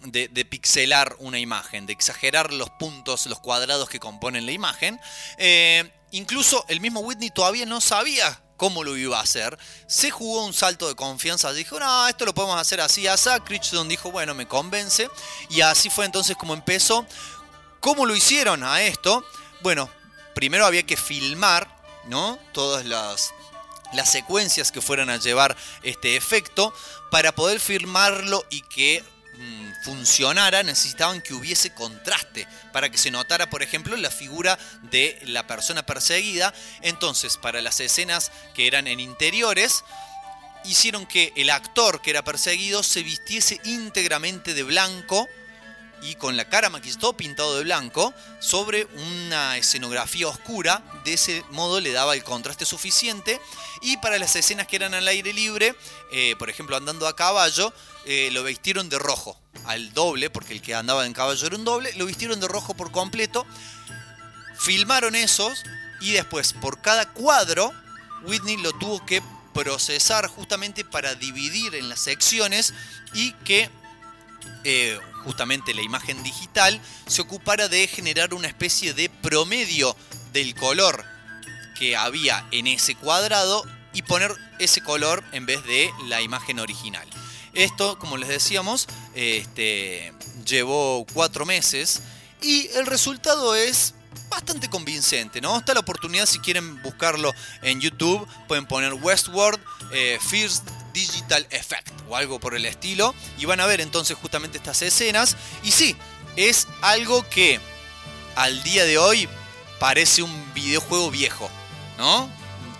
de, 0.05 0.45
pixelar 0.45 1.17
una 1.19 1.41
imagen, 1.41 1.87
de 1.87 1.93
exagerar 1.93 2.53
los 2.53 2.71
puntos, 2.71 3.27
los 3.27 3.41
cuadrados 3.41 3.89
que 3.89 3.99
componen 3.99 4.47
la 4.47 4.53
imagen. 4.53 5.01
Eh, 5.39 5.91
incluso 6.13 6.65
el 6.69 6.81
mismo 6.81 7.01
Whitney 7.01 7.31
todavía 7.31 7.67
no 7.67 7.81
sabía 7.81 8.41
cómo 8.57 8.85
lo 8.85 8.97
iba 8.97 9.19
a 9.19 9.23
hacer. 9.23 9.59
Se 9.89 10.13
jugó 10.13 10.45
un 10.45 10.55
salto 10.55 10.87
de 10.87 10.95
confianza, 10.95 11.53
dijo, 11.53 11.81
no, 11.81 12.07
esto 12.07 12.25
lo 12.25 12.33
podemos 12.33 12.61
hacer 12.61 12.81
así. 12.81 13.09
A 13.09 13.17
Crichton 13.45 13.89
dijo, 13.89 14.13
bueno, 14.13 14.33
me 14.33 14.47
convence. 14.47 15.11
Y 15.49 15.63
así 15.63 15.91
fue 15.91 16.05
entonces 16.05 16.37
como 16.37 16.55
empezó. 16.55 17.05
¿Cómo 17.81 18.07
lo 18.07 18.15
hicieron 18.15 18.63
a 18.63 18.83
esto? 18.83 19.25
Bueno, 19.63 19.91
primero 20.37 20.65
había 20.65 20.85
que 20.85 20.97
filmar, 20.97 21.77
¿no? 22.05 22.39
Todas 22.53 22.85
las, 22.85 23.35
las 23.93 24.11
secuencias 24.11 24.73
que 24.73 24.81
fueran 24.81 25.11
a 25.11 25.17
llevar 25.17 25.57
este 25.83 26.17
efecto 26.17 26.75
para 27.11 27.33
poder 27.33 27.61
filmarlo 27.61 28.45
y 28.51 28.63
que 28.63 29.03
mm, 29.37 29.85
funcionara 29.85 30.63
necesitaban 30.63 31.21
que 31.21 31.35
hubiese 31.35 31.73
contraste 31.75 32.47
para 32.73 32.91
que 32.91 32.99
se 32.99 33.11
notara 33.11 33.51
por 33.51 33.63
ejemplo 33.63 33.97
la 33.97 34.11
figura 34.11 34.59
de 34.91 35.19
la 35.25 35.47
persona 35.47 35.85
perseguida. 35.85 36.55
Entonces 36.83 37.37
para 37.37 37.63
las 37.63 37.81
escenas 37.81 38.31
que 38.55 38.67
eran 38.67 38.87
en 38.87 39.01
interiores 39.01 39.85
hicieron 40.65 41.07
que 41.07 41.33
el 41.37 41.51
actor 41.51 42.03
que 42.03 42.11
era 42.11 42.23
perseguido 42.23 42.83
se 42.83 43.03
vistiese 43.03 43.61
íntegramente 43.65 44.55
de 44.55 44.63
blanco 44.63 45.29
y 46.03 46.15
con 46.15 46.37
la 46.37 46.49
cara 46.49 46.71
maquillada, 46.71 47.01
todo 47.01 47.13
pintado 47.13 47.57
de 47.57 47.65
blanco, 47.65 48.15
sobre 48.41 48.87
una 48.87 49.57
escenografía 49.57 50.29
oscura. 50.29 50.83
De 51.05 51.15
ese 51.15 51.45
modo 51.51 51.81
le 51.81 51.93
daba 51.93 52.15
el 52.15 52.25
contraste 52.25 52.65
suficiente. 52.65 53.41
Y 53.83 53.97
para 53.99 54.19
las 54.19 54.37
escenas 54.37 54.67
que 54.67 54.77
eran 54.77 54.95
al 54.95 55.09
aire 55.09 55.33
libre, 55.33 55.75
eh, 56.13 56.35
por 56.39 56.51
ejemplo 56.51 56.77
andando 56.77 57.07
a 57.07 57.17
caballo, 57.17 57.73
eh, 58.07 58.31
lo 58.33 58.45
vistieron 58.45 58.89
de 58.89 58.99
rojo, 58.99 59.39
al 59.67 59.93
doble, 59.93 60.31
porque 60.31 60.55
el 60.55 60.63
que 60.63 60.75
andaba 60.75 61.07
en 61.07 61.13
caballo 61.13 61.47
era 61.47 61.57
un 61.57 61.65
doble, 61.65 61.93
lo 61.95 62.07
vistieron 62.07 62.41
de 62.41 62.49
rojo 62.49 62.75
por 62.75 62.91
completo. 62.91 63.47
Filmaron 64.59 65.15
esos 65.15 65.63
y 66.01 66.13
después 66.13 66.53
por 66.55 66.81
cada 66.81 67.11
cuadro, 67.13 67.73
Whitney 68.25 68.57
lo 68.59 68.73
tuvo 68.73 69.05
que 69.05 69.23
procesar 69.55 70.27
justamente 70.29 70.85
para 70.85 71.15
dividir 71.15 71.75
en 71.75 71.89
las 71.89 72.01
secciones 72.01 72.73
y 73.13 73.33
que 73.45 73.71
eh, 74.65 74.99
justamente 75.25 75.75
la 75.75 75.83
imagen 75.83 76.23
digital 76.23 76.81
se 77.07 77.23
ocupara 77.23 77.69
de 77.69 77.87
generar 77.87 78.35
una 78.35 78.49
especie 78.49 78.95
de 78.95 79.09
promedio 79.09 79.97
del 80.33 80.55
color 80.55 81.05
que 81.79 81.97
había 81.97 82.47
en 82.51 82.67
ese 82.67 82.95
cuadrado 82.95 83.65
y 83.93 84.03
poner 84.03 84.35
ese 84.59 84.83
color 84.83 85.25
en 85.33 85.47
vez 85.47 85.65
de 85.65 85.91
la 86.07 86.21
imagen 86.21 86.59
original. 86.61 87.09
Esto, 87.53 87.99
como 87.99 88.17
les 88.17 88.29
decíamos, 88.29 88.87
este, 89.15 90.13
llevó 90.47 91.05
cuatro 91.13 91.45
meses 91.47 92.03
y 92.43 92.69
el 92.77 92.87
resultado 92.87 93.55
es 93.55 93.95
bastante 94.29 94.69
convincente, 94.69 95.41
¿no? 95.41 95.59
Está 95.59 95.75
la 95.75 95.81
oportunidad, 95.81 96.27
si 96.27 96.39
quieren 96.39 96.81
buscarlo 96.83 97.33
en 97.63 97.81
YouTube, 97.81 98.27
pueden 98.47 98.67
poner 98.67 98.95
Westworld 98.95 99.61
eh, 99.93 100.19
First 100.21 100.69
Digital 100.93 101.47
Effect 101.51 101.91
o 102.09 102.17
algo 102.17 102.41
por 102.41 102.55
el 102.55 102.67
estilo 102.67 103.15
y 103.39 103.47
van 103.47 103.61
a 103.61 103.67
ver 103.67 103.81
entonces 103.81 104.17
justamente 104.21 104.59
estas 104.59 104.83
escenas. 104.83 105.37
Y 105.63 105.71
sí, 105.71 105.97
es 106.37 106.67
algo 106.83 107.29
que 107.29 107.61
al 108.37 108.63
día 108.63 108.85
de 108.85 108.99
hoy 108.99 109.29
parece 109.79 110.23
un 110.23 110.55
videojuego 110.55 111.11
viejo, 111.11 111.51
¿no? 111.99 112.31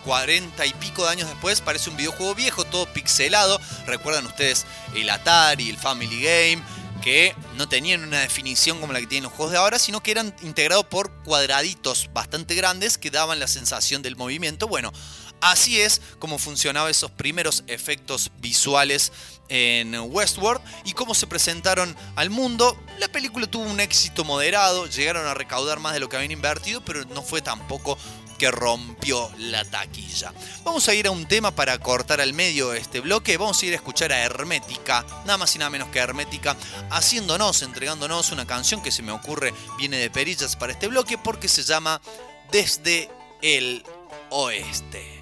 40 0.05 0.65
y 0.67 0.73
pico 0.75 1.05
de 1.05 1.11
años 1.11 1.29
después 1.29 1.61
parece 1.61 1.91
un 1.91 1.97
videojuego 1.97 2.35
viejo, 2.35 2.65
todo 2.65 2.91
pixelado. 2.93 3.61
Recuerdan 3.87 4.27
ustedes 4.27 4.67
el 4.95 5.11
Atari, 5.11 5.69
el 5.69 5.77
Family 5.77 6.23
Game, 6.23 6.63
que 7.01 7.35
no 7.57 7.69
tenían 7.69 8.03
una 8.05 8.21
definición 8.21 8.81
como 8.81 8.93
la 8.93 9.01
que 9.01 9.07
tienen 9.07 9.25
los 9.25 9.33
juegos 9.33 9.53
de 9.53 9.59
ahora, 9.59 9.79
sino 9.79 10.03
que 10.03 10.11
eran 10.11 10.35
integrados 10.43 10.87
por 10.87 11.11
cuadraditos 11.23 12.11
bastante 12.13 12.55
grandes 12.55 12.99
que 12.99 13.11
daban 13.11 13.39
la 13.39 13.47
sensación 13.47 14.03
del 14.03 14.17
movimiento. 14.17 14.69
Bueno, 14.69 14.93
así 15.41 15.81
es 15.81 16.01
como 16.19 16.39
funcionaban 16.39 16.91
esos 16.91 17.11
primeros 17.11 17.65
efectos 17.67 18.31
visuales 18.39 19.13
en 19.49 19.95
Westworld 19.99 20.63
y 20.85 20.93
cómo 20.93 21.15
se 21.15 21.27
presentaron 21.27 21.95
al 22.17 22.31
mundo. 22.31 22.79
La 22.99 23.09
película 23.09 23.47
tuvo 23.47 23.65
un 23.65 23.81
éxito 23.81 24.25
moderado, 24.25 24.87
llegaron 24.87 25.27
a 25.27 25.35
recaudar 25.35 25.81
más 25.81 25.93
de 25.93 26.01
lo 26.01 26.09
que 26.09 26.17
habían 26.17 26.31
invertido, 26.31 26.85
pero 26.85 27.05
no 27.07 27.23
fue 27.23 27.43
tampoco 27.43 27.99
que 28.41 28.51
rompió 28.51 29.31
la 29.37 29.67
taquilla. 29.67 30.33
Vamos 30.65 30.89
a 30.89 30.95
ir 30.95 31.07
a 31.07 31.11
un 31.11 31.27
tema 31.27 31.51
para 31.51 31.79
cortar 31.79 32.23
al 32.23 32.33
medio 32.33 32.73
este 32.73 33.01
bloque. 33.01 33.37
Vamos 33.37 33.63
a 33.63 33.67
ir 33.67 33.75
a 33.75 33.77
escuchar 33.77 34.13
a 34.13 34.19
Hermética, 34.19 35.05
nada 35.27 35.37
más 35.37 35.55
y 35.55 35.59
nada 35.59 35.69
menos 35.69 35.89
que 35.91 35.99
Hermética, 35.99 36.57
haciéndonos, 36.91 37.61
entregándonos 37.61 38.33
una 38.33 38.47
canción 38.47 38.83
que 38.83 38.93
se 38.93 39.03
me 39.03 39.13
ocurre, 39.13 39.53
viene 39.77 39.99
de 39.99 40.09
perillas 40.09 40.57
para 40.57 40.73
este 40.73 40.89
bloque, 40.89 41.19
porque 41.19 41.49
se 41.49 41.63
llama 41.65 42.01
Desde 42.51 43.11
el 43.43 43.85
Oeste. 44.31 45.20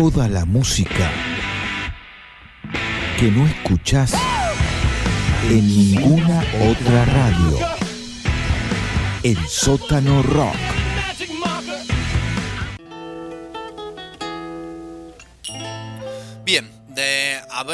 Toda 0.00 0.28
la 0.28 0.44
música 0.44 1.10
que 3.18 3.32
no 3.32 3.44
escuchás 3.48 4.14
en 5.50 5.66
ninguna 5.66 6.40
otra 6.70 7.04
radio. 7.04 7.58
El 9.24 9.38
sótano 9.48 10.22
rock. 10.22 10.77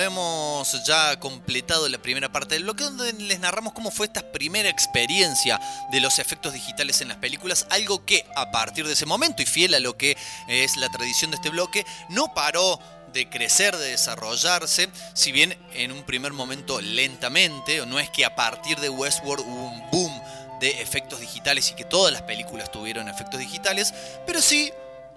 De, 0.04 0.06
habemos 0.06 0.84
ya 0.84 1.18
completado 1.18 1.88
la 1.88 1.98
primera 1.98 2.30
parte 2.30 2.54
del 2.54 2.64
bloque 2.64 2.84
donde 2.84 3.12
les 3.14 3.40
narramos 3.40 3.72
cómo 3.72 3.90
fue 3.90 4.06
esta 4.06 4.32
primera 4.32 4.68
experiencia 4.68 5.58
de 5.90 6.00
los 6.00 6.18
efectos 6.18 6.52
digitales 6.52 7.00
en 7.00 7.08
las 7.08 7.16
películas, 7.16 7.66
algo 7.70 8.04
que 8.04 8.26
a 8.36 8.50
partir 8.50 8.86
de 8.86 8.92
ese 8.92 9.06
momento 9.06 9.42
y 9.42 9.46
fiel 9.46 9.74
a 9.74 9.80
lo 9.80 9.96
que 9.96 10.16
es 10.48 10.76
la 10.76 10.90
tradición 10.90 11.30
de 11.30 11.36
este 11.36 11.48
bloque, 11.50 11.86
no 12.10 12.34
paró 12.34 12.78
de 13.12 13.28
crecer, 13.30 13.76
de 13.76 13.90
desarrollarse, 13.90 14.88
si 15.14 15.32
bien 15.32 15.56
en 15.72 15.92
un 15.92 16.02
primer 16.02 16.32
momento 16.32 16.80
lentamente, 16.80 17.84
no 17.86 17.98
es 17.98 18.10
que 18.10 18.24
a 18.24 18.34
partir 18.34 18.78
de 18.80 18.90
Westworld 18.90 19.44
hubo 19.46 19.68
un 19.68 19.90
boom 19.90 20.22
de 20.60 20.82
efectos 20.82 21.20
digitales 21.20 21.70
y 21.70 21.74
que 21.74 21.84
todas 21.84 22.12
las 22.12 22.22
películas 22.22 22.70
tuvieron 22.70 23.08
efectos 23.08 23.40
digitales, 23.40 23.94
pero 24.26 24.42
sí 24.42 24.72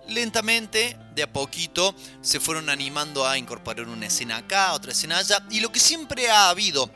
lentamente, 0.08 0.98
de 1.16 1.24
a 1.24 1.32
poquito, 1.32 1.96
se 2.22 2.40
fueron 2.40 2.70
animando 2.70 3.28
a 3.28 3.38
incorporar 3.38 3.88
una 3.88 4.08
escena 4.08 4.38
acá, 4.38 4.74
otra 4.74 4.92
escena 4.92 5.18
allá, 5.18 5.44
y 5.50 5.60
lo 5.60 5.72
que 5.72 5.80
siempre 5.80 6.30
ha 6.30 6.50
habido 6.50 6.90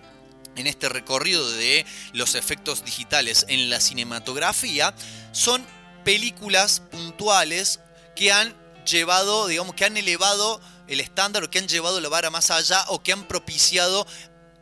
en 0.55 0.67
este 0.67 0.89
recorrido 0.89 1.49
de 1.51 1.85
los 2.13 2.35
efectos 2.35 2.83
digitales 2.83 3.45
en 3.47 3.69
la 3.69 3.79
cinematografía 3.79 4.93
son 5.31 5.65
películas 6.03 6.81
puntuales 6.91 7.79
que 8.15 8.31
han 8.31 8.55
llevado, 8.85 9.47
digamos, 9.47 9.75
que 9.75 9.85
han 9.85 9.97
elevado 9.97 10.59
el 10.87 10.99
estándar 10.99 11.43
o 11.43 11.49
que 11.49 11.59
han 11.59 11.67
llevado 11.67 12.01
la 12.01 12.09
vara 12.09 12.29
más 12.29 12.51
allá 12.51 12.83
o 12.89 13.01
que 13.01 13.13
han 13.13 13.27
propiciado 13.27 14.05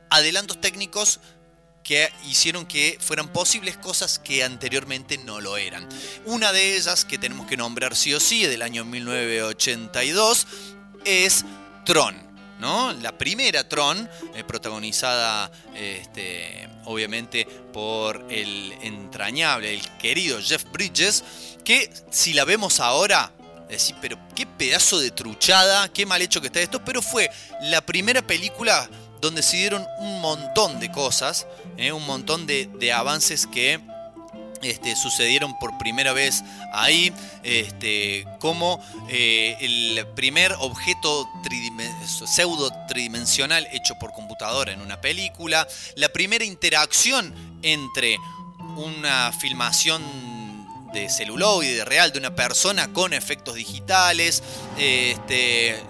adelantos 0.10 0.62
técnicos 0.62 1.20
que 1.90 2.14
hicieron 2.28 2.68
que 2.68 3.00
fueran 3.02 3.30
posibles 3.30 3.76
cosas 3.76 4.20
que 4.20 4.44
anteriormente 4.44 5.18
no 5.18 5.42
lo 5.42 5.58
eran. 5.58 5.90
Una 6.26 6.52
de 6.52 6.76
ellas 6.76 7.04
que 7.04 7.18
tenemos 7.18 7.48
que 7.48 7.58
nombrar 7.58 7.96
sí 7.96 8.14
o 8.14 8.20
sí, 8.20 8.46
del 8.46 8.62
año 8.62 8.86
1982, 8.86 10.46
es 11.04 11.46
Tron. 11.86 12.16
¿no? 12.60 12.94
La 12.94 13.18
primera 13.18 13.68
Tron, 13.68 14.08
eh, 14.36 14.44
protagonizada 14.44 15.52
este, 15.74 16.70
obviamente 16.86 17.48
por 17.74 18.24
el 18.30 18.72
entrañable, 18.84 19.74
el 19.74 19.82
querido 19.98 20.40
Jeff 20.40 20.66
Bridges, 20.72 21.24
que 21.66 21.92
si 22.12 22.34
la 22.34 22.46
vemos 22.46 22.80
ahora, 22.80 23.32
decir, 23.68 23.96
pero 24.00 24.20
qué 24.36 24.46
pedazo 24.46 25.00
de 25.00 25.10
truchada, 25.10 25.92
qué 25.92 26.06
mal 26.06 26.22
hecho 26.22 26.40
que 26.40 26.48
está 26.48 26.60
esto, 26.60 26.86
pero 26.86 27.02
fue 27.02 27.32
la 27.62 27.82
primera 27.82 28.22
película 28.22 28.88
donde 29.22 29.44
se 29.44 29.58
dieron 29.58 29.86
un 30.00 30.22
montón 30.22 30.80
de 30.80 30.92
cosas, 30.92 31.48
¿eh? 31.78 31.92
un 31.92 32.06
montón 32.06 32.48
de, 32.48 32.94
avances 32.94 33.48
que 33.48 33.80
este, 34.62 34.96
sucedieron 34.96 35.58
por 35.60 35.78
primera 35.78 36.14
vez 36.14 36.44
ahí, 36.74 37.14
este, 37.44 38.26
como 38.40 38.84
eh, 39.10 39.58
el 39.62 40.06
primer 40.16 40.54
objeto 40.60 41.28
pseudo 42.26 42.72
tridimensional 42.88 43.68
hecho 43.72 43.96
por 44.00 44.12
computadora 44.12 44.74
en 44.74 44.82
una 44.82 45.00
película, 45.00 45.68
la 45.96 46.10
primera 46.10 46.44
interacción 46.44 47.34
entre 47.62 48.18
una 48.76 49.32
filmación 49.32 50.04
de 50.94 51.10
celuloide 51.10 51.86
real 51.86 52.12
de 52.12 52.20
una 52.20 52.36
persona 52.36 52.92
con 52.92 53.14
efectos 53.14 53.56
digitales, 53.56 54.44
este, 54.78 55.82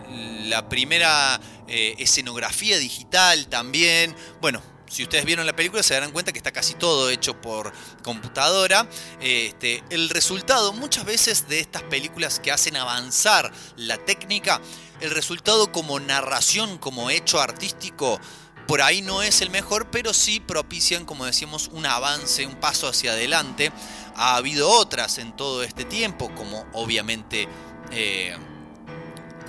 la 0.46 0.68
primera 0.68 1.40
eh, 1.70 1.96
escenografía 2.00 2.78
digital 2.78 3.48
también. 3.48 4.16
Bueno, 4.42 4.62
si 4.90 5.04
ustedes 5.04 5.24
vieron 5.24 5.46
la 5.46 5.56
película 5.56 5.84
se 5.84 5.94
darán 5.94 6.12
cuenta 6.12 6.32
que 6.32 6.40
está 6.40 6.52
casi 6.52 6.74
todo 6.74 7.10
hecho 7.10 7.40
por 7.40 7.72
computadora. 8.04 8.90
Este, 9.22 9.84
el 9.90 10.10
resultado 10.10 10.74
muchas 10.74 11.06
veces 11.06 11.48
de 11.48 11.60
estas 11.60 11.84
películas 11.84 12.40
que 12.40 12.52
hacen 12.52 12.76
avanzar 12.76 13.52
la 13.78 13.98
técnica, 13.98 14.60
el 15.00 15.12
resultado 15.12 15.72
como 15.72 16.00
narración, 16.00 16.80
como 16.80 17.10
hecho 17.10 17.40
artístico, 17.40 18.20
por 18.68 18.82
ahí 18.82 19.02
no 19.02 19.24
es 19.24 19.42
el 19.42 19.50
mejor, 19.50 19.90
pero 19.90 20.14
sí 20.14 20.40
propician, 20.40 21.06
como 21.06 21.26
decíamos, 21.26 21.70
un 21.72 21.88
avance, 21.88 22.46
un 22.46 22.56
paso 22.56 22.88
hacia 22.88 23.14
adelante. 23.14 23.72
Ha 24.16 24.36
habido 24.36 24.70
otras 24.70 25.18
en 25.18 25.36
todo 25.36 25.64
este 25.64 25.86
tiempo, 25.86 26.34
como 26.36 26.66
obviamente... 26.74 27.48
Eh, 27.92 28.38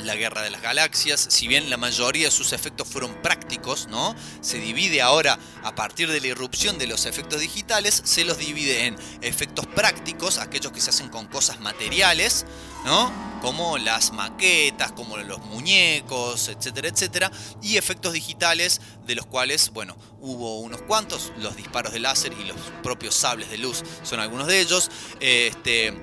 la 0.06 0.16
Guerra 0.16 0.42
de 0.42 0.50
las 0.50 0.62
Galaxias, 0.62 1.26
si 1.30 1.48
bien 1.48 1.70
la 1.70 1.76
mayoría 1.76 2.26
de 2.26 2.30
sus 2.30 2.52
efectos 2.52 2.88
fueron 2.88 3.14
prácticos, 3.22 3.88
¿no? 3.88 4.14
Se 4.40 4.58
divide 4.58 5.02
ahora 5.02 5.38
a 5.62 5.74
partir 5.74 6.10
de 6.10 6.20
la 6.20 6.28
irrupción 6.28 6.78
de 6.78 6.86
los 6.86 7.06
efectos 7.06 7.40
digitales, 7.40 8.02
se 8.04 8.24
los 8.24 8.38
divide 8.38 8.86
en 8.86 8.96
efectos 9.22 9.66
prácticos, 9.66 10.38
aquellos 10.38 10.72
que 10.72 10.80
se 10.80 10.90
hacen 10.90 11.08
con 11.08 11.26
cosas 11.26 11.60
materiales, 11.60 12.46
¿no? 12.84 13.12
Como 13.40 13.78
las 13.78 14.12
maquetas, 14.12 14.92
como 14.92 15.16
los 15.16 15.40
muñecos, 15.46 16.48
etcétera, 16.48 16.88
etcétera, 16.88 17.30
y 17.62 17.76
efectos 17.76 18.12
digitales 18.12 18.80
de 19.06 19.14
los 19.14 19.26
cuales, 19.26 19.70
bueno, 19.70 19.96
hubo 20.20 20.60
unos 20.60 20.82
cuantos, 20.82 21.32
los 21.38 21.56
disparos 21.56 21.92
de 21.92 22.00
láser 22.00 22.32
y 22.32 22.44
los 22.44 22.56
propios 22.82 23.14
sables 23.14 23.50
de 23.50 23.58
luz 23.58 23.82
son 24.02 24.20
algunos 24.20 24.46
de 24.46 24.60
ellos. 24.60 24.90
Este, 25.20 25.94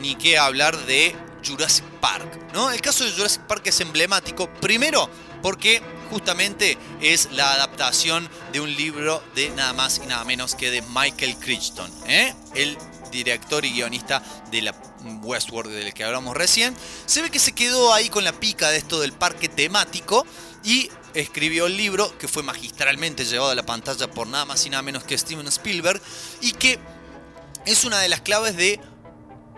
ni 0.00 0.14
qué 0.14 0.38
hablar 0.38 0.76
de 0.86 1.14
Jurassic 1.44 1.84
Park. 2.00 2.52
¿no? 2.52 2.70
El 2.70 2.80
caso 2.80 3.04
de 3.04 3.12
Jurassic 3.12 3.42
Park 3.42 3.62
es 3.66 3.80
emblemático, 3.80 4.52
primero 4.54 5.08
porque 5.42 5.82
justamente 6.08 6.78
es 7.00 7.28
la 7.32 7.52
adaptación 7.52 8.28
de 8.52 8.60
un 8.60 8.74
libro 8.74 9.22
de 9.34 9.50
nada 9.50 9.72
más 9.72 10.00
y 10.02 10.06
nada 10.06 10.24
menos 10.24 10.54
que 10.54 10.70
de 10.70 10.82
Michael 10.82 11.36
Crichton, 11.36 11.90
¿eh? 12.06 12.32
el 12.54 12.78
director 13.10 13.64
y 13.64 13.72
guionista 13.72 14.22
de 14.50 14.62
la 14.62 14.74
Westworld 15.22 15.72
del 15.72 15.92
que 15.92 16.04
hablamos 16.04 16.36
recién. 16.36 16.74
Se 17.06 17.20
ve 17.20 17.30
que 17.30 17.38
se 17.38 17.52
quedó 17.52 17.92
ahí 17.92 18.08
con 18.08 18.24
la 18.24 18.32
pica 18.32 18.70
de 18.70 18.78
esto 18.78 19.00
del 19.00 19.12
parque 19.12 19.48
temático 19.48 20.24
y 20.64 20.88
escribió 21.12 21.66
el 21.66 21.76
libro 21.76 22.16
que 22.18 22.28
fue 22.28 22.42
magistralmente 22.42 23.24
llevado 23.24 23.50
a 23.50 23.54
la 23.54 23.66
pantalla 23.66 24.10
por 24.10 24.26
nada 24.28 24.44
más 24.46 24.64
y 24.64 24.70
nada 24.70 24.82
menos 24.82 25.04
que 25.04 25.18
Steven 25.18 25.46
Spielberg 25.48 26.00
y 26.40 26.52
que 26.52 26.78
es 27.66 27.84
una 27.84 27.98
de 27.98 28.08
las 28.08 28.22
claves 28.22 28.56
de 28.56 28.80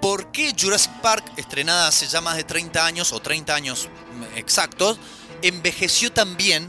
por 0.04 0.30
qué 0.32 0.54
Jurassic 0.54 0.92
Park, 1.00 1.32
estrenada 1.38 1.88
hace 1.88 2.06
ya 2.06 2.20
más 2.20 2.36
de 2.36 2.44
30 2.44 2.84
años, 2.84 3.10
o 3.14 3.20
30 3.20 3.54
años 3.54 3.88
exactos, 4.36 4.98
envejeció 5.40 6.12
tan 6.12 6.36
bien, 6.36 6.68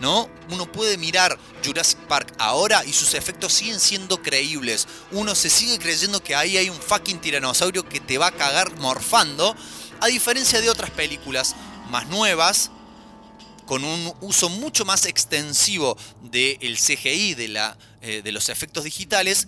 ¿no? 0.00 0.28
Uno 0.50 0.72
puede 0.72 0.98
mirar 0.98 1.38
Jurassic 1.64 2.00
Park 2.08 2.34
ahora 2.36 2.84
y 2.84 2.92
sus 2.92 3.14
efectos 3.14 3.52
siguen 3.52 3.78
siendo 3.78 4.20
creíbles. 4.20 4.88
Uno 5.12 5.36
se 5.36 5.50
sigue 5.50 5.78
creyendo 5.78 6.20
que 6.20 6.34
ahí 6.34 6.56
hay 6.56 6.68
un 6.68 6.80
fucking 6.80 7.20
tiranosaurio 7.20 7.88
que 7.88 8.00
te 8.00 8.18
va 8.18 8.26
a 8.26 8.32
cagar 8.32 8.76
morfando, 8.80 9.54
a 10.00 10.08
diferencia 10.08 10.60
de 10.60 10.68
otras 10.68 10.90
películas 10.90 11.54
más 11.92 12.08
nuevas, 12.08 12.72
con 13.66 13.84
un 13.84 14.12
uso 14.20 14.48
mucho 14.48 14.84
más 14.84 15.06
extensivo 15.06 15.96
del 16.22 16.76
CGI, 16.76 17.34
de, 17.34 17.48
la, 17.48 17.78
eh, 18.00 18.20
de 18.22 18.32
los 18.32 18.48
efectos 18.48 18.82
digitales, 18.82 19.46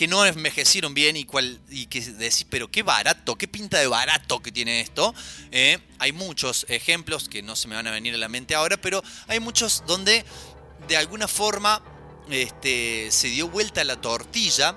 que 0.00 0.08
no 0.08 0.24
envejecieron 0.24 0.94
bien 0.94 1.14
y, 1.18 1.24
cual, 1.24 1.60
y 1.68 1.84
que 1.84 2.00
decís, 2.00 2.46
pero 2.48 2.70
qué 2.70 2.82
barato, 2.82 3.36
qué 3.36 3.46
pinta 3.46 3.78
de 3.80 3.86
barato 3.86 4.40
que 4.40 4.50
tiene 4.50 4.80
esto. 4.80 5.14
Eh, 5.52 5.76
hay 5.98 6.12
muchos 6.12 6.64
ejemplos 6.70 7.28
que 7.28 7.42
no 7.42 7.54
se 7.54 7.68
me 7.68 7.74
van 7.74 7.86
a 7.86 7.90
venir 7.90 8.14
a 8.14 8.16
la 8.16 8.30
mente 8.30 8.54
ahora, 8.54 8.78
pero 8.78 9.02
hay 9.28 9.40
muchos 9.40 9.82
donde 9.86 10.24
de 10.88 10.96
alguna 10.96 11.28
forma 11.28 11.82
este, 12.30 13.10
se 13.10 13.28
dio 13.28 13.48
vuelta 13.48 13.84
la 13.84 14.00
tortilla 14.00 14.74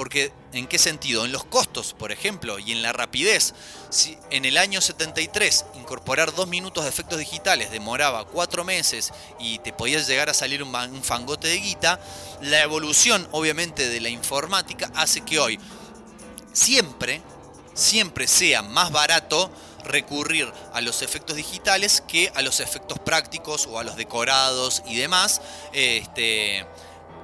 porque, 0.00 0.32
¿en 0.54 0.66
qué 0.66 0.78
sentido? 0.78 1.26
En 1.26 1.32
los 1.32 1.44
costos, 1.44 1.92
por 1.92 2.10
ejemplo, 2.10 2.58
y 2.58 2.72
en 2.72 2.80
la 2.80 2.90
rapidez. 2.90 3.52
Si 3.90 4.16
en 4.30 4.46
el 4.46 4.56
año 4.56 4.80
73 4.80 5.66
incorporar 5.74 6.34
dos 6.34 6.48
minutos 6.48 6.84
de 6.84 6.88
efectos 6.88 7.18
digitales 7.18 7.70
demoraba 7.70 8.24
cuatro 8.24 8.64
meses 8.64 9.12
y 9.38 9.58
te 9.58 9.74
podías 9.74 10.08
llegar 10.08 10.30
a 10.30 10.32
salir 10.32 10.62
un, 10.62 11.02
fangote 11.02 11.48
de 11.48 11.58
guita, 11.58 12.00
la 12.40 12.62
evolución, 12.62 13.28
obviamente, 13.32 13.90
de 13.90 14.00
la 14.00 14.08
informática 14.08 14.90
hace 14.94 15.20
que 15.20 15.38
hoy 15.38 15.60
siempre, 16.54 17.20
siempre 17.74 18.26
sea 18.26 18.62
más 18.62 18.92
barato 18.92 19.50
recurrir 19.84 20.50
a 20.72 20.80
los 20.80 21.02
efectos 21.02 21.36
digitales 21.36 22.02
que 22.08 22.32
a 22.34 22.40
los 22.40 22.60
efectos 22.60 22.98
prácticos 23.00 23.66
o 23.66 23.78
a 23.78 23.84
los 23.84 23.96
decorados 23.96 24.82
y 24.86 24.96
demás. 24.96 25.42
Este, 25.74 26.64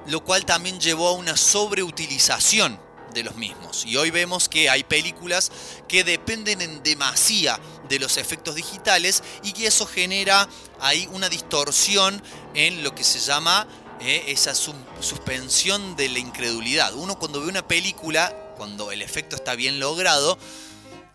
lo 0.07 0.23
cual 0.23 0.45
también 0.45 0.79
llevó 0.79 1.09
a 1.09 1.13
una 1.13 1.37
sobreutilización 1.37 2.79
de 3.13 3.23
los 3.23 3.35
mismos. 3.35 3.85
Y 3.85 3.97
hoy 3.97 4.11
vemos 4.11 4.49
que 4.49 4.69
hay 4.69 4.83
películas 4.83 5.51
que 5.87 6.03
dependen 6.03 6.61
en 6.61 6.83
demasía 6.83 7.59
de 7.87 7.99
los 7.99 8.17
efectos 8.17 8.55
digitales 8.55 9.23
y 9.43 9.53
que 9.53 9.67
eso 9.67 9.85
genera 9.85 10.47
ahí 10.79 11.07
una 11.11 11.29
distorsión 11.29 12.21
en 12.53 12.83
lo 12.83 12.93
que 12.93 13.03
se 13.03 13.19
llama 13.19 13.67
eh, 13.99 14.25
esa 14.27 14.53
suspensión 14.53 15.95
de 15.95 16.09
la 16.09 16.19
incredulidad. 16.19 16.93
Uno 16.93 17.17
cuando 17.17 17.41
ve 17.41 17.47
una 17.47 17.67
película, 17.67 18.53
cuando 18.57 18.91
el 18.91 19.01
efecto 19.01 19.35
está 19.35 19.55
bien 19.55 19.79
logrado, 19.79 20.37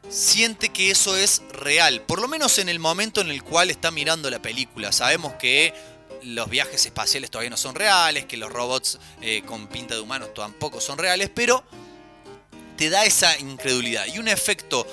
siente 0.09 0.71
que 0.71 0.91
eso 0.91 1.17
es 1.17 1.43
real, 1.53 2.03
por 2.03 2.21
lo 2.21 2.29
menos 2.29 2.59
en 2.59 2.69
el 2.69 2.79
momento 2.79 3.21
en 3.21 3.31
el 3.31 3.43
cual 3.43 3.71
está 3.71 3.91
mirando 3.91 4.31
la 4.31 4.43
película. 4.43 4.93
Sabemos 4.93 5.35
que 5.35 5.75
los 6.25 6.49
viajes 6.49 6.85
espaciales 6.87 7.31
todavía 7.31 7.51
no 7.51 7.57
son 7.57 7.75
reales, 7.75 8.27
que 8.27 8.37
los 8.37 8.53
robots 8.53 8.99
eh, 9.21 9.43
con 9.47 9.67
pinta 9.67 9.95
de 9.95 10.01
humanos 10.01 10.35
tampoco 10.35 10.81
son 10.81 10.99
reales, 10.99 11.31
pero 11.35 11.63
te 12.77 12.91
da 12.91 13.05
esa 13.05 13.39
incredulidad. 13.39 14.07
Y 14.07 14.19
un 14.19 14.29
efecto 14.29 14.87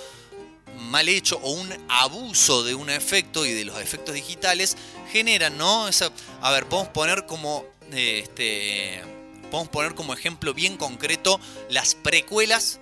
mal 0.79 1.09
hecho 1.09 1.39
o 1.43 1.51
un 1.51 1.69
abuso 1.89 2.63
de 2.63 2.75
un 2.75 2.89
efecto 2.89 3.45
y 3.45 3.53
de 3.53 3.65
los 3.65 3.79
efectos 3.79 4.15
digitales 4.15 4.77
generan, 5.11 5.57
¿no? 5.57 5.87
Esa, 5.87 6.11
a 6.41 6.51
ver, 6.51 6.67
podemos 6.67 6.91
poner 6.93 7.25
como 7.25 7.65
eh, 7.91 8.21
este 8.23 9.01
podemos 9.49 9.69
poner 9.69 9.95
como 9.95 10.13
ejemplo 10.13 10.53
bien 10.53 10.77
concreto 10.77 11.39
las 11.69 11.95
precuelas 11.95 12.79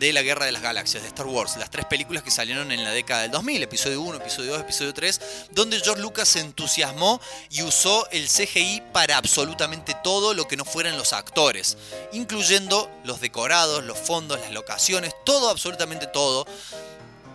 de 0.00 0.14
la 0.14 0.22
Guerra 0.22 0.46
de 0.46 0.52
las 0.52 0.62
Galaxias, 0.62 1.02
de 1.02 1.10
Star 1.10 1.26
Wars, 1.26 1.58
las 1.58 1.68
tres 1.68 1.84
películas 1.84 2.22
que 2.22 2.30
salieron 2.30 2.72
en 2.72 2.82
la 2.82 2.90
década 2.90 3.20
del 3.20 3.30
2000, 3.32 3.64
episodio 3.64 4.00
1, 4.00 4.16
episodio 4.16 4.52
2, 4.52 4.62
episodio 4.62 4.94
3, 4.94 5.20
donde 5.50 5.78
George 5.78 6.00
Lucas 6.00 6.26
se 6.26 6.40
entusiasmó 6.40 7.20
y 7.50 7.62
usó 7.62 8.08
el 8.10 8.26
CGI 8.26 8.82
para 8.94 9.18
absolutamente 9.18 9.94
todo 10.02 10.32
lo 10.32 10.48
que 10.48 10.56
no 10.56 10.64
fueran 10.64 10.96
los 10.96 11.12
actores, 11.12 11.76
incluyendo 12.14 12.90
los 13.04 13.20
decorados, 13.20 13.84
los 13.84 13.98
fondos, 13.98 14.40
las 14.40 14.52
locaciones, 14.52 15.14
todo, 15.26 15.50
absolutamente 15.50 16.06
todo. 16.06 16.46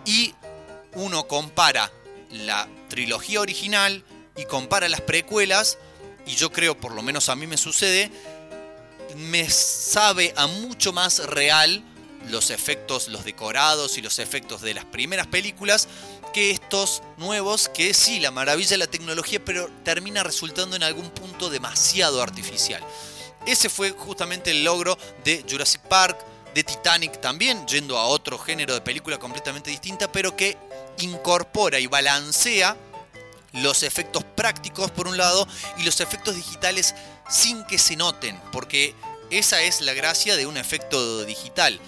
Y 0.04 0.34
uno 0.94 1.28
compara 1.28 1.92
la 2.32 2.66
trilogía 2.88 3.40
original 3.40 4.02
y 4.36 4.44
compara 4.44 4.88
las 4.88 5.02
precuelas, 5.02 5.78
y 6.26 6.34
yo 6.34 6.50
creo, 6.50 6.76
por 6.76 6.90
lo 6.90 7.02
menos 7.02 7.28
a 7.28 7.36
mí 7.36 7.46
me 7.46 7.58
sucede, 7.58 8.10
me 9.14 9.48
sabe 9.50 10.34
a 10.36 10.48
mucho 10.48 10.92
más 10.92 11.20
real 11.26 11.84
los 12.30 12.50
efectos, 12.50 13.08
los 13.08 13.24
decorados 13.24 13.98
y 13.98 14.02
los 14.02 14.18
efectos 14.18 14.60
de 14.60 14.74
las 14.74 14.84
primeras 14.84 15.26
películas 15.26 15.88
que 16.32 16.50
estos 16.50 17.02
nuevos, 17.16 17.68
que 17.68 17.94
sí, 17.94 18.20
la 18.20 18.30
maravilla 18.30 18.70
de 18.70 18.78
la 18.78 18.86
tecnología, 18.86 19.42
pero 19.44 19.70
termina 19.84 20.22
resultando 20.22 20.76
en 20.76 20.82
algún 20.82 21.10
punto 21.10 21.48
demasiado 21.48 22.22
artificial. 22.22 22.84
Ese 23.46 23.68
fue 23.68 23.90
justamente 23.92 24.50
el 24.50 24.64
logro 24.64 24.98
de 25.24 25.44
Jurassic 25.48 25.80
Park, 25.82 26.18
de 26.54 26.64
Titanic 26.64 27.20
también, 27.20 27.66
yendo 27.66 27.98
a 27.98 28.06
otro 28.06 28.38
género 28.38 28.74
de 28.74 28.80
película 28.80 29.18
completamente 29.18 29.70
distinta, 29.70 30.10
pero 30.10 30.36
que 30.36 30.56
incorpora 30.98 31.78
y 31.78 31.86
balancea 31.86 32.76
los 33.52 33.82
efectos 33.82 34.24
prácticos 34.24 34.90
por 34.90 35.06
un 35.08 35.16
lado 35.16 35.46
y 35.78 35.84
los 35.84 36.00
efectos 36.00 36.34
digitales 36.34 36.94
sin 37.28 37.64
que 37.64 37.78
se 37.78 37.96
noten, 37.96 38.40
porque 38.52 38.94
esa 39.30 39.62
es 39.62 39.80
la 39.80 39.92
gracia 39.92 40.36
de 40.36 40.46
un 40.46 40.56
efecto 40.56 41.24
digital 41.24 41.80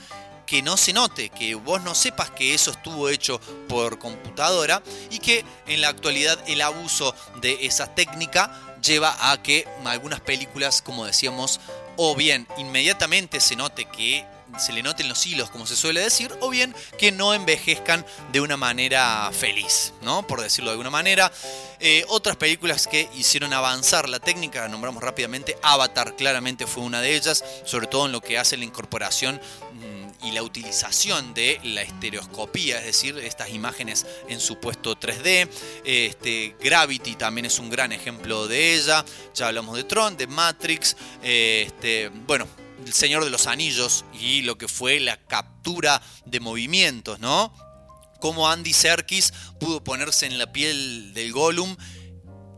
que 0.49 0.63
no 0.63 0.79
se 0.79 0.95
note, 0.95 1.29
que 1.29 1.55
vos 1.55 1.83
no 1.83 1.95
sepas 1.95 2.31
que 2.31 2.55
eso 2.55 2.71
estuvo 2.71 3.11
hecho 3.11 3.39
por 3.69 3.99
computadora 3.99 4.83
y 5.11 5.19
que 5.19 5.45
en 5.67 5.83
la 5.83 5.89
actualidad 5.89 6.39
el 6.47 6.63
abuso 6.63 7.15
de 7.43 7.67
esa 7.67 7.95
técnica 7.95 8.51
lleva 8.83 9.31
a 9.31 9.43
que 9.43 9.69
algunas 9.85 10.21
películas, 10.21 10.81
como 10.81 11.05
decíamos, 11.05 11.61
o 11.97 12.17
bien 12.17 12.49
inmediatamente 12.57 13.41
se 13.41 13.57
note 13.57 13.85
que 13.85 14.25
se 14.57 14.73
le 14.73 14.83
noten 14.83 15.11
los 15.11 15.27
hilos, 15.27 15.51
como 15.51 15.67
se 15.67 15.77
suele 15.77 16.01
decir, 16.01 16.35
o 16.41 16.49
bien 16.49 16.75
que 16.97 17.13
no 17.13 17.35
envejezcan 17.35 18.07
de 18.33 18.41
una 18.41 18.57
manera 18.57 19.31
feliz, 19.33 19.93
¿no? 20.01 20.27
Por 20.27 20.41
decirlo 20.41 20.71
de 20.71 20.73
alguna 20.73 20.91
manera. 20.91 21.31
Eh, 21.81 22.05
otras 22.09 22.37
películas 22.37 22.87
que 22.87 23.09
hicieron 23.15 23.53
avanzar 23.53 24.09
la 24.09 24.19
técnica, 24.19 24.63
la 24.63 24.69
nombramos 24.69 25.03
rápidamente, 25.03 25.59
Avatar 25.63 26.17
claramente 26.17 26.67
fue 26.67 26.83
una 26.83 27.03
de 27.03 27.15
ellas, 27.15 27.45
sobre 27.65 27.87
todo 27.87 28.07
en 28.07 28.13
lo 28.13 28.23
que 28.23 28.39
hace 28.39 28.57
la 28.57 28.65
incorporación 28.65 29.41
mm, 29.75 29.98
y 30.23 30.33
la 30.33 30.43
utilización 30.43 31.35
de 31.35 31.61
la 31.63 31.83
estereoscopía, 31.83 32.79
es 32.79 32.87
decir, 32.87 33.19
estas 33.19 33.51
imágenes 33.51 34.07
en 34.29 34.41
su 34.41 34.59
puesto 34.59 34.99
3D. 34.99 35.49
Este, 35.85 36.57
Gravity 36.61 37.15
también 37.15 37.47
es 37.47 37.59
un 37.59 37.71
gran 37.71 37.93
ejemplo 37.93 38.49
de 38.49 38.75
ella. 38.75 39.05
Ya 39.35 39.49
hablamos 39.49 39.77
de 39.77 39.85
Tron, 39.85 40.17
de 40.17 40.27
Matrix. 40.27 40.97
este, 41.23 42.11
bueno, 42.27 42.47
el 42.85 42.93
Señor 42.93 43.25
de 43.25 43.31
los 43.31 43.47
Anillos 43.47 44.05
y 44.13 44.43
lo 44.43 44.57
que 44.57 44.69
fue 44.69 45.01
la 45.01 45.17
captura 45.17 46.01
de 46.25 46.41
movimientos, 46.41 47.19
¿no? 47.21 47.53
Cómo 48.21 48.49
Andy 48.49 48.73
Serkis 48.73 49.33
pudo 49.61 49.83
ponerse 49.85 50.27
en 50.27 50.39
la 50.39 50.53
piel 50.53 51.15
del 51.15 51.33
Gollum 51.33 51.77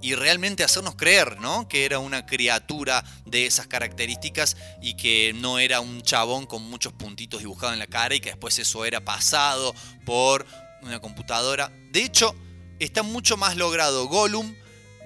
y 0.03 0.15
realmente 0.15 0.65
hacernos 0.65 0.95
creer, 0.97 1.41
¿no? 1.41 1.69
Que 1.69 1.85
era 1.85 1.99
una 1.99 2.27
criatura 2.27 3.05
de 3.27 3.47
esas 3.47 3.67
características 3.67 4.57
y 4.81 4.95
que 4.95 5.33
no 5.35 5.59
era 5.59 5.81
un 5.81 6.03
chabón 6.03 6.47
con 6.47 6.63
muchos 6.63 6.93
puntitos 6.93 7.41
dibujados 7.41 7.75
en 7.75 7.79
la 7.79 7.87
cara 7.87 8.15
y 8.15 8.21
que 8.21 8.31
después 8.31 8.59
eso 8.59 8.85
era 8.85 9.01
pasado 9.01 9.75
por 10.05 10.47
una 10.83 11.01
computadora. 11.01 11.73
De 11.91 12.03
hecho, 12.03 12.35
está 12.79 13.03
mucho 13.03 13.37
más 13.37 13.57
logrado 13.57 14.07
Gollum 14.07 14.55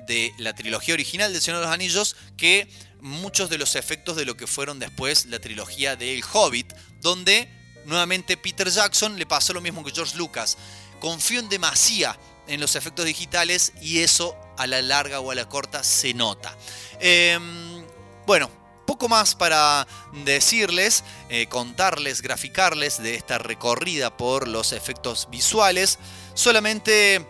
de 0.07 0.33
la 0.39 0.55
trilogía 0.55 0.95
original 0.95 1.33
del 1.33 1.43
Señor 1.43 1.61
de 1.61 1.67
los 1.67 1.75
Anillos 1.75 2.17
que 2.37 2.69
muchos 3.01 3.51
de 3.51 3.59
los 3.59 3.75
efectos 3.75 4.17
de 4.17 4.25
lo 4.25 4.37
que 4.37 4.47
fueron 4.47 4.79
después 4.79 5.27
la 5.27 5.39
trilogía 5.39 5.97
de 5.97 6.15
El 6.15 6.25
Hobbit, 6.33 6.73
donde 7.01 7.49
nuevamente 7.85 8.37
Peter 8.37 8.69
Jackson 8.69 9.19
le 9.19 9.27
pasó 9.27 9.53
lo 9.53 9.61
mismo 9.61 9.85
que 9.85 9.93
George 9.93 10.17
Lucas. 10.17 10.57
Confió 11.01 11.41
en 11.41 11.49
demasía 11.49 12.19
en 12.47 12.61
los 12.61 12.77
efectos 12.77 13.05
digitales 13.05 13.73
y 13.81 13.99
eso 13.99 14.37
a 14.57 14.67
la 14.67 14.83
larga 14.83 15.21
o 15.21 15.31
a 15.31 15.35
la 15.35 15.49
corta 15.49 15.83
se 15.83 16.15
nota. 16.15 16.57
Em, 17.01 17.85
bueno, 18.27 18.51
poco 18.87 19.09
más 19.09 19.35
para 19.35 19.87
decirles, 20.25 21.05
eh, 21.29 21.47
contarles, 21.47 22.23
graficarles 22.23 23.03
de 23.03 23.15
esta 23.15 23.39
recorrida 23.39 24.17
por 24.17 24.49
los 24.49 24.73
efectos 24.73 25.29
visuales. 25.31 25.99
Solamente 26.35 27.27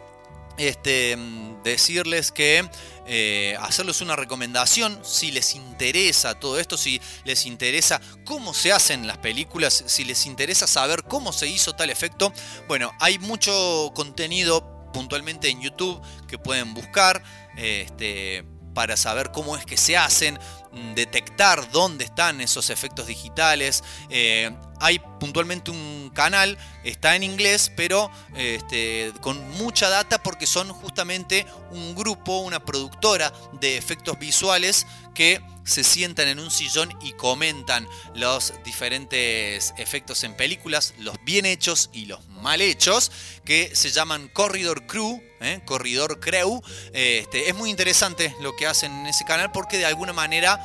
este, 0.57 1.17
decirles 1.65 2.31
que 2.31 2.69
eh, 3.07 3.57
hacerles 3.61 4.01
una 4.01 4.17
recomendación 4.17 4.99
si 5.05 5.31
les 5.31 5.55
interesa 5.55 6.39
todo 6.39 6.59
esto, 6.59 6.77
si 6.77 7.01
les 7.25 7.45
interesa 7.47 8.01
cómo 8.25 8.55
se 8.55 8.73
hacen 8.73 9.07
las 9.07 9.19
películas, 9.19 9.85
si 9.87 10.05
les 10.05 10.27
interesa 10.27 10.67
saber 10.67 11.05
cómo 11.05 11.33
se 11.33 11.49
hizo 11.49 11.75
tal 11.75 11.91
efecto. 11.91 12.33
Bueno, 12.69 12.93
hay 13.01 13.19
mucho 13.19 13.91
contenido 13.95 14.74
puntualmente 14.95 15.51
en 15.51 15.61
YouTube 15.61 16.01
que 16.27 16.39
pueden 16.39 16.73
buscar. 16.73 17.23
Este, 17.59 18.47
para 18.75 18.97
saber 18.97 19.31
cómo 19.31 19.57
es 19.57 19.65
que 19.65 19.77
se 19.77 19.97
hacen, 19.97 20.39
mm, 20.73 20.95
detectar 20.95 21.71
dónde 21.71 22.05
están 22.05 22.41
esos 22.41 22.69
efectos 22.69 23.07
digitales. 23.07 23.85
Eh, 24.11 24.51
hay 24.81 24.99
puntualmente 25.21 25.71
un 25.71 26.11
canal, 26.13 26.59
está 26.83 27.15
en 27.15 27.23
inglés, 27.23 27.71
pero 27.77 28.11
este, 28.35 29.13
con 29.21 29.49
mucha 29.53 29.89
data 29.89 30.21
porque 30.23 30.47
son 30.47 30.73
justamente 30.73 31.47
un 31.71 31.95
grupo, 31.95 32.39
una 32.39 32.59
productora 32.59 33.33
de 33.53 33.79
efectos 33.79 34.19
visuales 34.19 34.87
que 35.15 35.41
se 35.65 35.85
sientan 35.85 36.29
en 36.29 36.39
un 36.39 36.51
sillón 36.51 36.97
y 37.01 37.13
comentan 37.13 37.89
los 38.15 38.53
diferentes 38.65 39.75
efectos 39.77 40.25
en 40.25 40.37
películas, 40.37 40.95
los 40.99 41.17
bien 41.25 41.47
hechos 41.47 41.91
y 41.93 42.07
los 42.07 42.27
mal 42.29 42.61
hechos, 42.61 43.11
que 43.45 43.75
se 43.75 43.91
llaman 43.91 44.29
Corridor 44.29 44.87
Crew, 44.87 45.23
¿eh? 45.41 45.61
Corridor 45.65 46.21
Crew. 46.21 46.63
Este, 46.93 47.49
es 47.49 47.55
muy 47.55 47.71
interesante 47.71 48.35
lo 48.41 48.55
que 48.57 48.67
hacen 48.67 48.93
en 48.93 49.07
ese 49.07 49.25
canal 49.25 49.53
porque 49.53 49.79
de 49.79 49.87
alguna 49.87 50.13
manera 50.13 50.61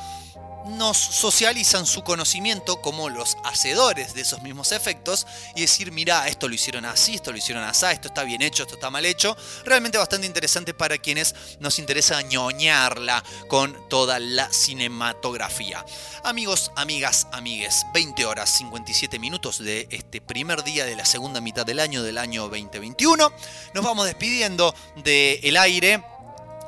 nos 0.66 0.96
socializan 0.96 1.86
su 1.86 2.02
conocimiento 2.02 2.80
como 2.80 3.08
los 3.08 3.36
hacedores 3.44 4.14
de 4.14 4.22
esos 4.22 4.42
mismos 4.42 4.72
efectos 4.72 5.26
y 5.54 5.62
decir, 5.62 5.92
mira, 5.92 6.28
esto 6.28 6.48
lo 6.48 6.54
hicieron 6.54 6.84
así, 6.84 7.14
esto 7.14 7.32
lo 7.32 7.38
hicieron 7.38 7.64
así, 7.64 7.86
esto 7.86 8.08
está 8.08 8.24
bien 8.24 8.42
hecho, 8.42 8.62
esto 8.62 8.74
está 8.74 8.90
mal 8.90 9.04
hecho. 9.04 9.36
Realmente 9.64 9.98
bastante 9.98 10.26
interesante 10.26 10.74
para 10.74 10.98
quienes 10.98 11.34
nos 11.60 11.78
interesa 11.78 12.20
ñoñarla 12.22 13.22
con 13.48 13.88
toda 13.88 14.18
la 14.18 14.52
cinematografía. 14.52 15.84
Amigos, 16.24 16.70
amigas, 16.76 17.26
amigues, 17.32 17.86
20 17.94 18.26
horas 18.26 18.50
57 18.50 19.18
minutos 19.18 19.58
de 19.58 19.88
este 19.90 20.20
primer 20.20 20.62
día 20.62 20.84
de 20.84 20.96
la 20.96 21.04
segunda 21.04 21.40
mitad 21.40 21.64
del 21.64 21.80
año 21.80 22.02
del 22.02 22.18
año 22.18 22.42
2021. 22.42 23.32
Nos 23.74 23.84
vamos 23.84 24.06
despidiendo 24.06 24.74
del 24.96 25.56
aire 25.56 26.02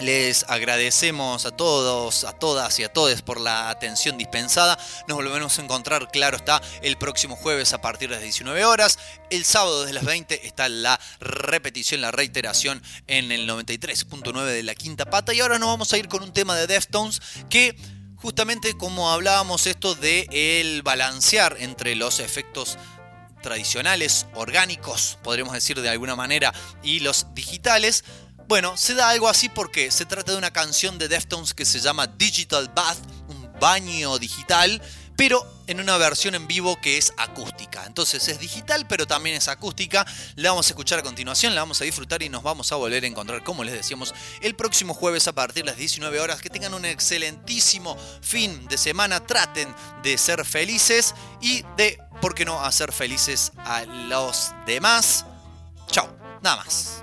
les 0.02 0.44
agradecemos 0.48 1.46
a 1.46 1.50
todos, 1.52 2.24
a 2.24 2.32
todas 2.32 2.78
y 2.78 2.84
a 2.84 2.92
todos 2.92 3.22
por 3.22 3.40
la 3.40 3.70
atención 3.70 4.18
dispensada. 4.18 4.78
Nos 5.06 5.16
volvemos 5.16 5.58
a 5.58 5.62
encontrar, 5.62 6.10
claro 6.10 6.36
está, 6.36 6.60
el 6.82 6.98
próximo 6.98 7.36
jueves 7.36 7.72
a 7.72 7.80
partir 7.80 8.08
de 8.08 8.16
las 8.16 8.22
19 8.22 8.64
horas. 8.64 8.98
El 9.30 9.44
sábado 9.44 9.82
desde 9.82 9.94
las 9.94 10.04
20 10.04 10.46
está 10.46 10.68
la 10.68 11.00
repetición, 11.20 12.00
la 12.00 12.10
reiteración 12.10 12.82
en 13.06 13.32
el 13.32 13.48
93.9 13.48 14.44
de 14.44 14.62
la 14.62 14.74
quinta 14.74 15.06
pata. 15.06 15.32
Y 15.32 15.40
ahora 15.40 15.58
nos 15.58 15.68
vamos 15.68 15.92
a 15.92 15.98
ir 15.98 16.08
con 16.08 16.22
un 16.22 16.32
tema 16.32 16.56
de 16.56 16.66
Deftones 16.66 17.20
que 17.48 17.76
justamente 18.16 18.74
como 18.74 19.10
hablábamos 19.10 19.66
esto 19.66 19.94
de 19.94 20.26
el 20.30 20.82
balancear 20.82 21.56
entre 21.60 21.94
los 21.94 22.20
efectos 22.20 22.78
tradicionales, 23.42 24.26
orgánicos, 24.34 25.18
podríamos 25.22 25.52
decir 25.52 25.80
de 25.80 25.88
alguna 25.88 26.16
manera, 26.16 26.54
y 26.82 27.00
los 27.00 27.34
digitales, 27.34 28.04
bueno, 28.52 28.76
se 28.76 28.92
da 28.94 29.08
algo 29.08 29.30
así 29.30 29.48
porque 29.48 29.90
se 29.90 30.04
trata 30.04 30.32
de 30.32 30.36
una 30.36 30.50
canción 30.50 30.98
de 30.98 31.08
Deftones 31.08 31.54
que 31.54 31.64
se 31.64 31.80
llama 31.80 32.06
Digital 32.06 32.68
Bath, 32.68 32.98
un 33.28 33.50
baño 33.58 34.18
digital, 34.18 34.82
pero 35.16 35.50
en 35.68 35.80
una 35.80 35.96
versión 35.96 36.34
en 36.34 36.46
vivo 36.46 36.78
que 36.78 36.98
es 36.98 37.14
acústica. 37.16 37.86
Entonces 37.86 38.28
es 38.28 38.38
digital, 38.38 38.86
pero 38.86 39.06
también 39.06 39.36
es 39.36 39.48
acústica. 39.48 40.06
La 40.34 40.50
vamos 40.50 40.66
a 40.66 40.68
escuchar 40.72 40.98
a 40.98 41.02
continuación, 41.02 41.54
la 41.54 41.62
vamos 41.62 41.80
a 41.80 41.84
disfrutar 41.84 42.22
y 42.22 42.28
nos 42.28 42.42
vamos 42.42 42.70
a 42.72 42.76
volver 42.76 43.04
a 43.04 43.06
encontrar, 43.06 43.42
como 43.42 43.64
les 43.64 43.72
decíamos, 43.72 44.14
el 44.42 44.54
próximo 44.54 44.92
jueves 44.92 45.26
a 45.28 45.32
partir 45.32 45.64
de 45.64 45.70
las 45.70 45.78
19 45.78 46.20
horas. 46.20 46.42
Que 46.42 46.50
tengan 46.50 46.74
un 46.74 46.84
excelentísimo 46.84 47.96
fin 48.20 48.68
de 48.68 48.76
semana. 48.76 49.26
Traten 49.26 49.74
de 50.02 50.18
ser 50.18 50.44
felices 50.44 51.14
y 51.40 51.64
de, 51.78 51.98
¿por 52.20 52.34
qué 52.34 52.44
no?, 52.44 52.62
hacer 52.62 52.92
felices 52.92 53.52
a 53.64 53.86
los 53.86 54.50
demás. 54.66 55.24
Chao, 55.90 56.14
nada 56.42 56.56
más. 56.56 57.02